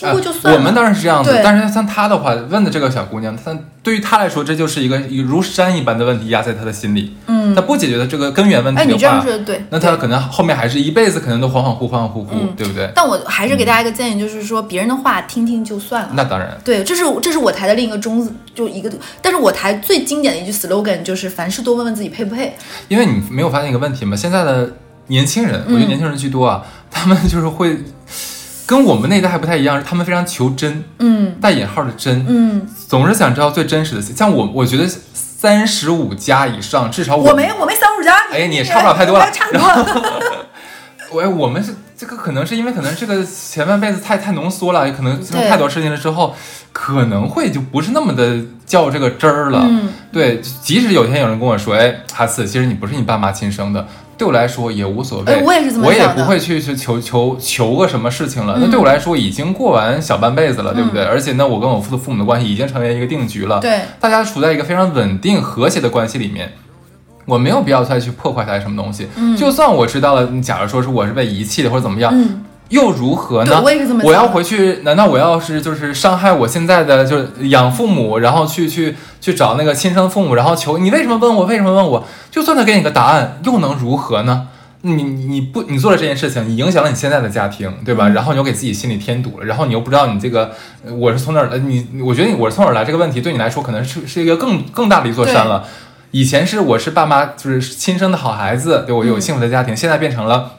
[0.02, 0.58] 听过就算了。
[0.58, 7.16] 啊我们当然是这样子，但是像他的话，问的这个小姑娘，她对于她来说，这就是一个如山一般的问题压在她的心里。
[7.26, 9.64] 嗯，她不解决的这个根源问哎，题的话你这样说，的对。
[9.70, 12.90] 那她可能后面还是一辈子可能都恍恍惚恍恍惚惚，嗯对不对？
[12.94, 16.10] 但我还是给大家一个建议，就是说别人的话听听就算了。
[16.14, 18.90] 那当然，对，这是这是我台的另一个宗旨，就一个。
[19.20, 22.54] 但是我台最经典的一句 slogan 就是凡事多问问自己配不配。
[22.88, 24.16] 因为你没有发现一个问题吗？
[24.16, 24.70] 现在的
[25.08, 27.76] 年轻人，嗯我觉得年轻人居多啊，他们就是会
[28.72, 34.00] 跟我们那一代还不太一样，他们非常求真，嗯带引号的真，嗯，总是想知道最真实的。
[34.00, 40.02] 像我，我觉得三十五加以上，至少我没我没三十五加，哎你也差不了太多了差不多。
[41.10, 46.34] 我 我们是这个，可能是因为可能这个前半辈子太太浓缩了，也可能经历太多事情了之后，
[46.72, 49.66] 可能会就不是那么的较这个真儿了。
[49.68, 53.86] 嗯对，即使有一天有人跟我说，哎，哈次，其实你不是你爸妈亲生的，
[54.22, 55.32] 对我来说也无所谓。
[55.32, 58.54] 哎我也是这么我也不会去去求求求个什么事情了。
[58.56, 61.02] 嗯那对我来说已经过完小半辈子了，对不对？
[61.02, 63.58] 而且呢，我跟我父父母的关系已经成为一个定局了。
[63.58, 66.52] 对，大家处在一个非常稳定和谐的关系里面。
[67.24, 73.50] 我没有必要再去破坏它什么东西，嗯就算我知道了，假如说是我是被遗弃的或者怎么样，嗯，又如何呢？
[73.52, 81.44] 对我也是这么我要回去，难道我要是就是伤害我现在的就是养父母，然后去去去找那个亲生父母，然后求你为什么问我？
[81.44, 82.06] 为什么问我？
[82.30, 84.48] 就算他给你个答案，又能如何呢？
[84.84, 88.08] 你你你不你做了这件事情，你影响了你现在的家庭，对吧？
[88.08, 90.50] 嗯然后你又给自己心里添堵了，然后你又不知道你这个
[90.84, 95.64] 呃我是从哪儿来，你我觉得你我是从哪儿来这个问题对你来说可能是是一个更更大的一座山了。
[96.10, 100.52] 以前是我是爸妈就是亲生的好孩子，对我有嗯幸福的家庭，现在变成了。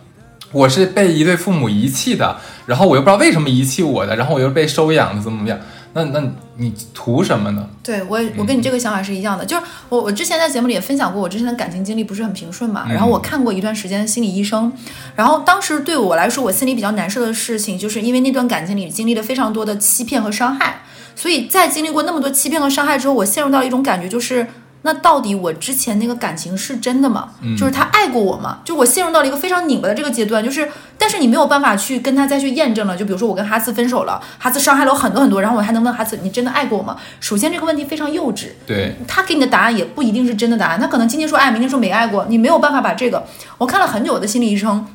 [0.53, 2.37] 我是被一对父母遗弃的，
[2.67, 5.59] 然后我又不知道为什么遗弃我的，然后我又被收养的，怎么怎么样？
[5.95, 6.23] 那那
[6.57, 7.67] 你图什么呢？
[7.83, 14.71] 对我也我跟你这个想法是一样的，就是我我之前在节目里也分享过，我之前的感情经历不是很平顺嘛，嗯然后我看过一段时间心理医生，
[15.15, 20.81] 然后当时对我来说，我心里比较难受的事情，就是因为那段感情里经历了非常多的欺骗和伤害，
[21.15, 24.47] 所以在经历过那么多欺骗和伤害之后，我陷入到一种感觉就是。
[24.83, 27.29] 那到底我之前那个感情是真的吗？
[27.57, 28.59] 就是他爱过我吗？
[28.63, 32.95] 就我陷入到了一个非常拧巴的这个阶段，就是但是你没有办法去跟他再去验证了。
[32.95, 36.97] 就比如说我跟哈斯分手了，哈斯伤害了我很多很多，然后我还能问哈斯你真的爱过我吗？
[37.19, 43.25] 首先这个问题非常幼稚，对，他给你的答案也不一定是真的答案，他可能今天说爱，明天说没爱过，你没有办法把这个。
[43.57, 44.85] 我看了很久的心理医生，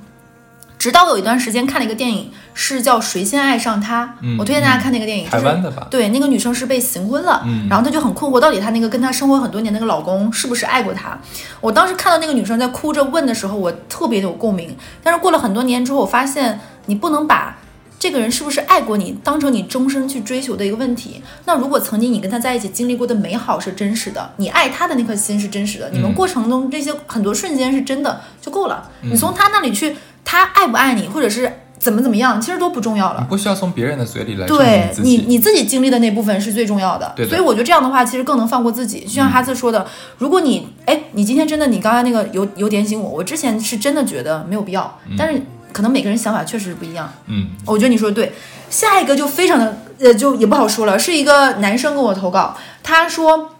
[0.78, 5.88] 直到我有一段时间看了一个电影，是叫《谁先爱上他》，嗯我推荐大家看那个电影，就是台湾的吧？
[5.90, 11.18] 对，那个女生是被行婚了，嗯然后她就很困惑，到底她那个跟她生活很多年那个老公是不是爱过她？
[11.60, 14.76] 我当时看到那个女生在哭着问的时候，我特别有共鸣。
[15.02, 17.58] 但是过了很多年之后，我发现你不能把
[17.98, 21.20] 这个人是不是爱过你当成你终身去追求的一个问题。
[21.46, 28.88] 那如果曾经你跟他在一起经历过的美好是真实的，你爱他的那颗心是真实的，你们嗯过程中这些很多瞬间是真的就够了。
[29.02, 29.96] 你从他那里去，
[30.30, 33.26] 他爱不爱你，或者是怎么怎么样，其实都不重要了你。
[33.30, 34.92] 不需要从别人的嘴里来对。
[34.98, 39.00] 你你自己经历的那部分是最重要的，对的所以我觉得这样的话，其实更能放过自己。
[39.00, 39.86] 就像哈斯说的，
[40.18, 45.40] 如果你哎，你今天真的你刚才那个有有点醒我，我之前是真的觉得没有必要，但是
[45.72, 47.10] 可能每个人想法确实不一样。
[47.28, 48.30] 嗯，我觉得你说的对。
[48.68, 53.52] 下一个就非常的呃，就也不好说了，是一个男生跟我投稿，他说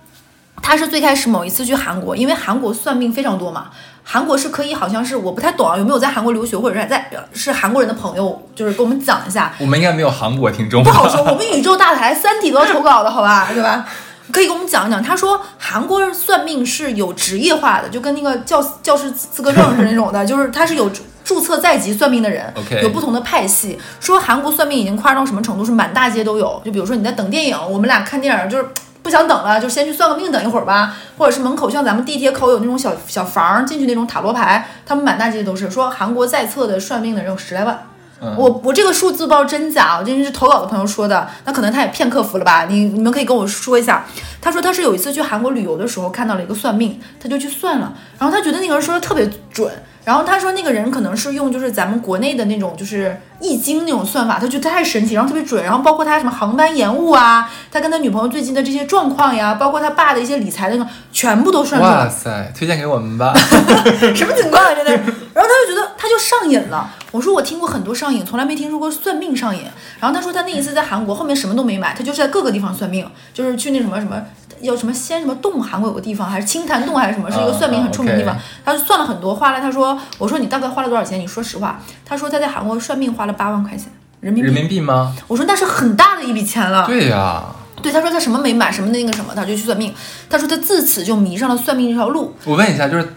[0.61, 3.71] 他是最开始某一次去韩国，因为韩国算命非常多嘛。
[4.11, 10.89] 韩国是可以，好像是我不太懂啊，有没有在韩国留学或者是在是韩国人的朋友，就是给我们讲一下，我们应该没有韩国听众不。
[10.89, 13.87] 好说，我们宇宙大台《三体》都要投稿的好吧，对吧？
[14.33, 15.03] 可以给我们讲一讲。
[15.03, 20.91] 他说韩国人算命是有职业化的，就跟那个教教师资格证是那种的，就是他是有
[21.23, 22.51] 注册在籍算命的人
[22.83, 23.79] 有不同的派系。
[24.01, 26.63] 说韩国算命已经夸张到什么程度，是满大街都有。
[26.65, 28.65] 就比如说你在等电影，我们俩看电影就是
[29.03, 30.95] 不想等了，就先去算个命，等一会儿吧。
[31.17, 37.79] 或者是门口像咱们地铁口有那种小小房，进去那种塔罗牌，他们满大街都是说韩国在册的算命的人有十来万。
[38.21, 42.67] 嗯我我这个数字不知道真假，我这是投稿的朋友说的，那可能他也骗客服了吧？
[42.69, 44.05] 你你们可以跟我说一下。
[44.41, 49.73] 他说他是有一次去韩国旅游的时候看到了一个算命，他就去算了，然后他觉得那个人说的特别准，
[50.09, 62.09] 然后他说那个人可能是用就是咱们国内的那种就是易经那种算法，他觉得太神奇，然后特别准，然后包括他什么航班延误啊，他跟他女朋友最近的这些状况呀，包括他爸的一些理财的那个，全部都算出来了哇。
[62.09, 63.35] 塞，推荐给我们吧。
[64.17, 64.75] 什么情况啊？
[64.75, 64.93] 真的。
[64.93, 66.89] 然后他就觉得他就上瘾了。
[67.11, 69.65] 我说我听过很多上瘾，从来没听说过算命上瘾。
[70.01, 74.17] 然后他说他那一次在韩国，后面什么都没买，他就是在各个地方算命，就是去那什么什么。
[74.61, 75.63] 要什么仙什么洞？
[75.63, 77.31] 韩国有个地方，还是青潭洞，还是什么？
[77.31, 78.35] 是一个算命很出名的地方。
[78.35, 79.61] 啊他就算了很多，花了。
[79.61, 81.19] 他说：“我说你大概花了多少钱？
[81.19, 83.91] 你说实话。”他说他在韩国算命花了八万块钱
[84.21, 84.47] 人民币。
[84.51, 85.15] 人民币吗？
[85.27, 86.87] 我说那是很大的一笔钱了。
[86.87, 87.43] 对呀、
[87.83, 89.95] 对，他说他什么没买，什么那个什么，他就去算命。
[90.29, 92.35] 他说他自此就迷上了算命这条路。
[92.45, 93.15] 我问一下，就是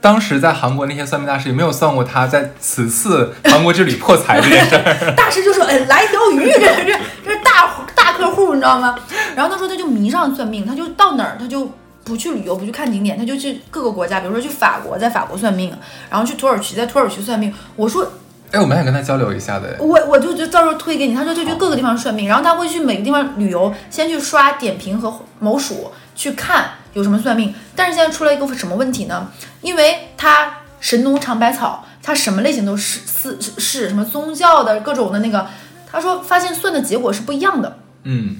[0.00, 5.12] 当时在韩国那些算命大师有没有算过他在此次韩国之旅破财这件事儿？
[5.16, 7.66] 大师就说：“哎，来条鱼，这这这是大
[8.12, 8.96] 大客户，你知道吗？”
[9.36, 11.70] 然后他说他就迷上算命，他就到哪儿他就
[12.04, 15.72] 不去旅游，不去看景点，他就去各个国家，比如说去法国，在法国算命，
[16.10, 17.52] 然后去土耳其，在土耳其算命。
[17.76, 18.06] 我说
[18.52, 19.76] 哎，我们想跟他交流一下的。
[19.78, 27.54] 我我就就到时候推给你，他说就去各个地方算命，然后他会去每个地方旅游，先去刷点评和某鼠去看有什么算命。
[27.76, 29.28] 但是现在出了一个什么问题呢？
[29.60, 35.46] 因为他神农尝百草，他什么类型都是是是什么宗教的各种的那个，
[35.88, 37.76] 他说发现算的结果是不一样的。
[38.04, 38.36] 嗯，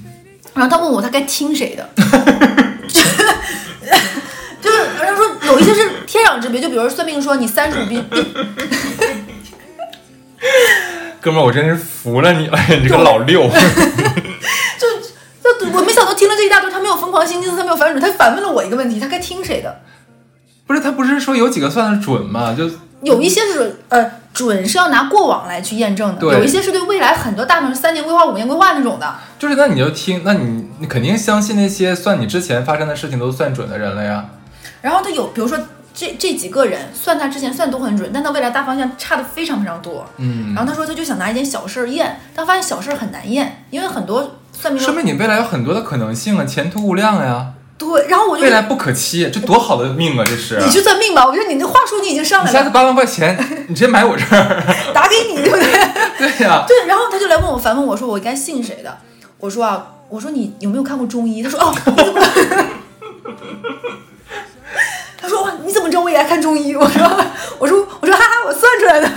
[0.53, 1.89] 然后他问我他该听谁的，
[4.61, 8.25] 就是他说有一些是天壤之别，就比如说算命说你三十五 必必
[11.21, 13.47] 哥们儿，我真是服了你了，你这个老六。
[14.79, 14.87] 就
[15.59, 19.81] 就我没想到听了这一大堆，他没有疯狂星期四，他没有反转，他反问了我一个问题，他该听谁的？
[20.65, 22.55] 不是他不是说有几个算的准吗？
[22.57, 22.67] 就
[23.01, 29.15] 有一些是呃准是要拿过往来去验证的，有一些是对未来很多大方向三年规划、五年规划那种的。
[29.37, 34.25] 就是那你就听，那你你肯定相信那些算你之前发生的事情都算准的人了呀。
[34.81, 35.59] 然后他有，比如说
[35.93, 40.05] 这这几个人算他之前算都很准，但他未来大方向差的非常非常多。
[40.17, 50.23] 嗯，然后他说他就想拿一件小事儿验，但发现小事儿很难验，因为很多算命说说明你未来有很多的可能性啊，前途无量呀，对，然后我就未来不可期，这多好的命啊！
[50.23, 50.59] 这是。
[50.59, 53.35] 你去算命吧，我觉得你这话术你已经上来了，下次八万块钱，
[53.67, 54.63] 你直接买我这儿。
[54.93, 55.65] 打给你，对不对？
[56.19, 58.99] 对呀、对，然后他就来问我，反问我说我该信谁的？
[59.39, 61.41] 我说啊，我说你有没有看过中医？
[61.41, 62.21] 他说哦，你怎么？
[65.19, 66.75] 他说哇，你怎么知道我也爱看中医？
[66.75, 67.01] 我说
[67.57, 69.07] 我说我说哈哈，我算出来的。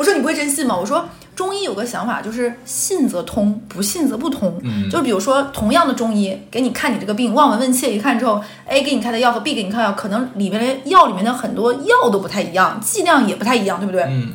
[0.00, 0.74] 我说你不会真信吗？
[0.74, 4.58] 我说中医有个想法，就是信则通，不信则不通。
[4.62, 14.04] 嗯就是比如说同样的中医给你看你这个病，望闻问切一看之后，A 给你开的药和 B 给你开的药，可能里面的药里面的很多药都不太一样，剂量也不太一样，对不对？
[14.04, 14.32] 嗯，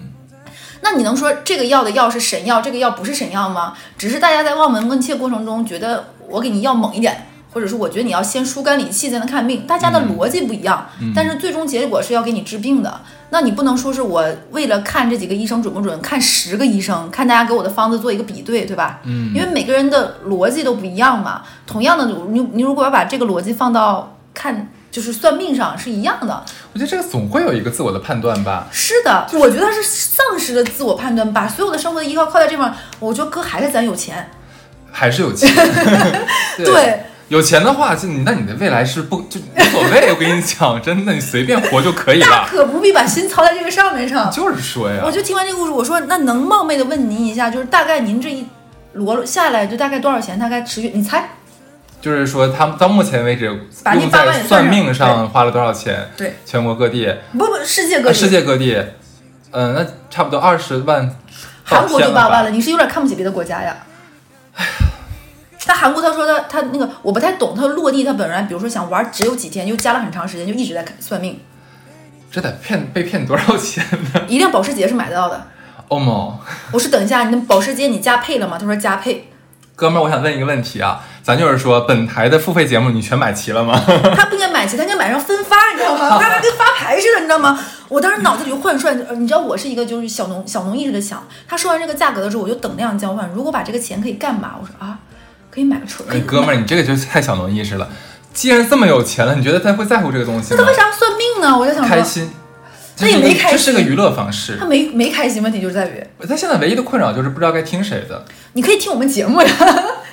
[0.82, 3.74] 那你能说这个药的药是神药，这个药不是神药吗？
[3.98, 13.00] 只是大家在望闻问切过程中觉得我给你药猛一点，或者是我觉得你要先疏肝理气才能看病，大家的逻辑不一样，但是最终结果是要给你治病的。
[13.30, 19.00] 那你不能说是我为了看这几个医生准不准，看十个医生，看大家给我的方子做一个比对，对吧？
[19.06, 21.44] 嗯，因为每个人的逻辑都不一样嘛。
[21.66, 26.44] 同样的，你你如果要把这个逻辑放到看就是算命上是一样的，
[26.74, 28.68] 我觉得这个总会有一个自我的判断吧。
[28.70, 32.76] 是的，我觉得他是丧失了自我判断，把所有的生活的依靠靠在这方。
[33.00, 34.30] 我觉得哥还是咱有钱，
[34.92, 35.50] 还是有钱，
[36.60, 40.12] 对有钱的话，就你那你的未来是不就无所谓。
[40.12, 42.48] 我跟你讲，真的，你随便活就可以了大。
[42.48, 44.30] 可不必把心操在这个上面上。
[44.30, 48.46] 就是说呀我，就听完这个故事，我说那能冒昧的问您一下，就是大概您这一
[48.94, 50.38] 摞下来就大概多少钱？
[50.38, 51.28] 大概持续你猜？
[52.00, 53.50] 就是说他们到目前为止
[53.84, 56.08] 把那用8万在算命上花了多少钱？
[56.16, 58.80] 对，全国各地，不不，世界各呃地，世界各地，
[59.50, 61.10] 嗯、那差不多二十万
[61.64, 63.76] 韩国就八万了，你是有点看不起别的国家呀？
[64.54, 64.72] 哎呀？
[65.66, 71.40] 但韩国他说他他那个我不太懂，他落地他本来比如说想玩只有几天，又加了很长时间，就一直在看算命，
[72.32, 74.22] 这得骗被骗多少钱呢？
[74.30, 75.48] 一辆保时捷是买得到的。
[75.88, 76.40] 欧某，
[76.72, 78.58] 我说等一下，你的保时捷你加配了吗？
[78.60, 79.30] 他说加配。
[79.76, 83.78] 哥们儿，我想问一个问题啊，咱就是说本台的付费节目你全买齐了吗？
[84.16, 86.18] 他不应该买齐，他应该买上分发，你知道吗？
[86.22, 87.60] 他跟发牌似的，你知道吗？
[87.90, 91.22] 我当时脑子里就换算，呃你知道我是一个就是小农小农意识的想。
[91.48, 93.30] 他说完这个价格的时候，我就等量交换。
[93.36, 94.56] 如果把这个钱可以干嘛？
[94.60, 94.98] 我说啊，
[95.56, 96.04] 可以买个车。
[96.10, 97.90] 哎，哥们儿，你这个就太小农意识了。
[98.34, 100.70] 既然这么有钱了，你觉得他会在乎这个东西吗那他？
[100.70, 101.58] 为啥要算命呢？
[101.58, 102.30] 我就想，开心，
[102.98, 104.66] 他也没开心这是个娱乐方式他。
[104.66, 108.26] 没没开心，问题就是在于他现在唯一的困扰就是不知道该听谁的。
[108.54, 109.48] 你可以听我们节目呀，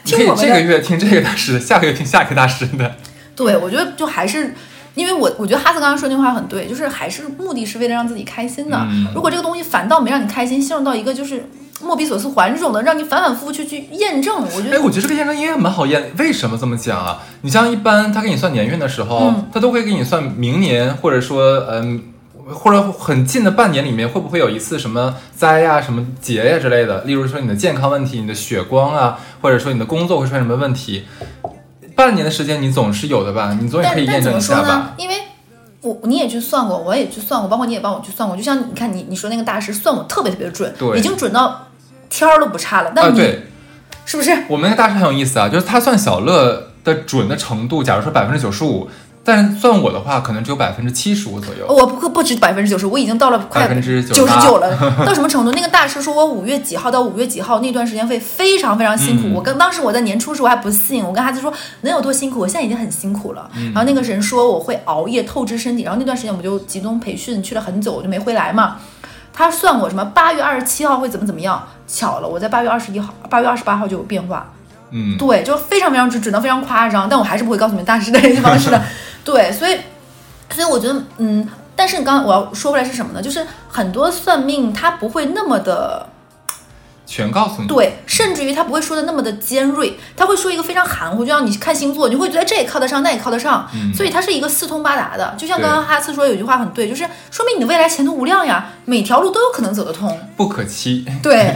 [0.04, 0.46] 你可以听我们。
[0.46, 2.94] 这个月听这个大师的，下个月听下个大师的。
[3.34, 4.54] 对，我觉得就还是。
[4.94, 8.76] 因为我我觉得哈斯刚刚说那句话很对，就是还是目的是为了让自己开心的。
[8.90, 11.42] 嗯如果这个东西反倒没让你开心，陷入到一个就是
[11.82, 16.12] 莫比索斯环这种的，让你反反复复去去验证，我觉得哎，得我觉得这个验证应该蛮好验。
[16.18, 17.18] 为什么这么讲啊？
[17.42, 22.02] 你像一般他给你算年运的时候，嗯他都会给你算明年，或者说嗯，
[22.48, 27.02] 或者很近的半年里面会不会有一次什么灾呀、什么劫呀之类的。
[27.02, 31.04] 例如说你的健康问题、你的血光啊，或者说你的工作会出现什么问题，
[31.94, 33.56] 半年的时间你总是有的吧？
[33.60, 34.94] 你总也可以验证一下吧？
[34.96, 35.16] 因为
[35.82, 38.36] 我你也去算过，我也去算过，包括你也帮我去算过。
[38.36, 41.68] 就像你看你你说那个大师算我特别特别准，已经准到
[42.12, 42.90] 天儿都不差了。
[42.90, 43.46] 啊，但你、对，
[44.04, 44.30] 是不是？
[44.48, 48.86] 我们那个大师很有意思啊，就是他算小乐的准的程度，假如说百分之九十五，
[49.24, 51.64] 但是算我的话，可能只有百分之七十五左右。
[51.66, 54.76] 我不不止百分之九十，我已经到了快百分之九十九了。
[55.06, 55.52] 到什么程度？
[55.52, 59.28] 那个大师说我五月几号到五月几号那段时间会非常非常辛苦。
[59.28, 61.52] 嗯我跟当时我在年初的时候我还不信，我跟孩子说
[61.82, 62.40] 能有多辛苦？
[62.40, 63.48] 我现在已经很辛苦了。
[63.56, 68.76] 嗯然后那个人说我会熬夜透支身体，然后那段时间我们就集中培训去了很久，我就没回来嘛。
[69.32, 71.66] 他算我什么八月二十七号会怎么怎么样？
[71.86, 74.46] 巧了，我在八月二十一号、八月二十八号就有变化。
[74.90, 78.80] 嗯，对，就非常非常准，准到非常夸张，但我还是不会告诉你们大师的联系方式的。
[79.24, 79.78] 对，所以，
[80.50, 83.22] 所以我觉得，嗯，但是你刚刚我要说回来是什么呢？
[83.22, 86.06] 就是很多算命它不会那么的
[87.12, 87.68] 全告诉你。
[87.68, 95.34] 对，甚至于他不会说的那么的尖锐，他会说一个非常含糊，就像你看星座，你会觉得这也靠得上，那也靠得上，嗯所以它是一个四通八达的。
[95.36, 100.18] 就像刚刚哈斯说有句话很对，就是说明你的未来前途无量呀，每条路都有可能走得通。
[100.38, 101.04] 不可期。
[101.22, 101.54] 对，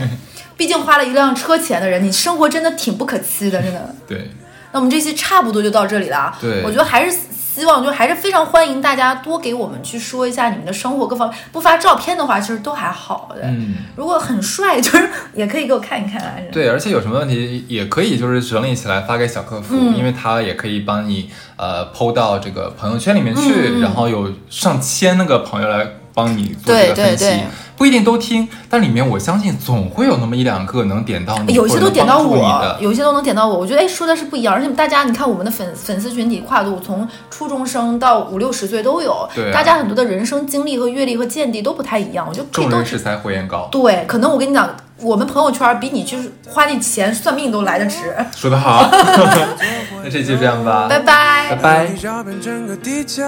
[0.58, 3.94] 毕竟花了一辆车钱的人，你生活真的挺不可期的，真的。
[4.06, 4.30] 对，
[4.72, 6.38] 那我们这期差不多就到这里了啊。
[6.38, 7.18] 对我觉得还是
[7.56, 11.38] 希望，就还是非常欢迎大家多给我们去说一下你们的生活各方面。
[11.50, 13.40] 不发照片的话，其实都还好的。
[13.44, 16.34] 嗯，如果很帅， 就是也可以给我看一看啊。
[16.52, 27.24] 对，而且有什么问题也可以就是整理起来发给小客服，嗯因为他也可以帮你呃剖到这个朋友圈里面去，然后有上千那个朋友来帮你做这个分析。
[27.24, 27.44] 对对
[27.76, 32.78] 不一定都听，但里面我相信总会有那么一两个能点到你，有一些都点到我，。
[32.80, 33.58] 有一些都能点到我。
[33.58, 44.04] 我觉得哎，说的是不一样，而且大家你看我们的粉粉丝群体跨度从初中生到五六十岁都有，对啊大家很多的人生经历和阅历和见地都不太一样，我觉得可以都众人拾柴火焰高，对。
[44.06, 48.14] 可能我跟你讲，我们朋友圈比你就是花那钱算命都来得值。
[48.34, 48.88] 说得好。
[50.02, 51.56] 那这期就这样吧，拜 拜拜。
[51.56, 53.22] 拜遍整个地球，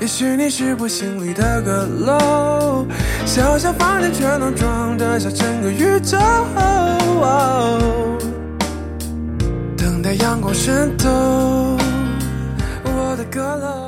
[0.00, 2.86] 也许你是我心里的阁楼，
[3.24, 6.18] 小小房间却能装得下整个宇宙。
[9.76, 11.08] 等待阳光渗透
[12.84, 13.83] 我的阁楼。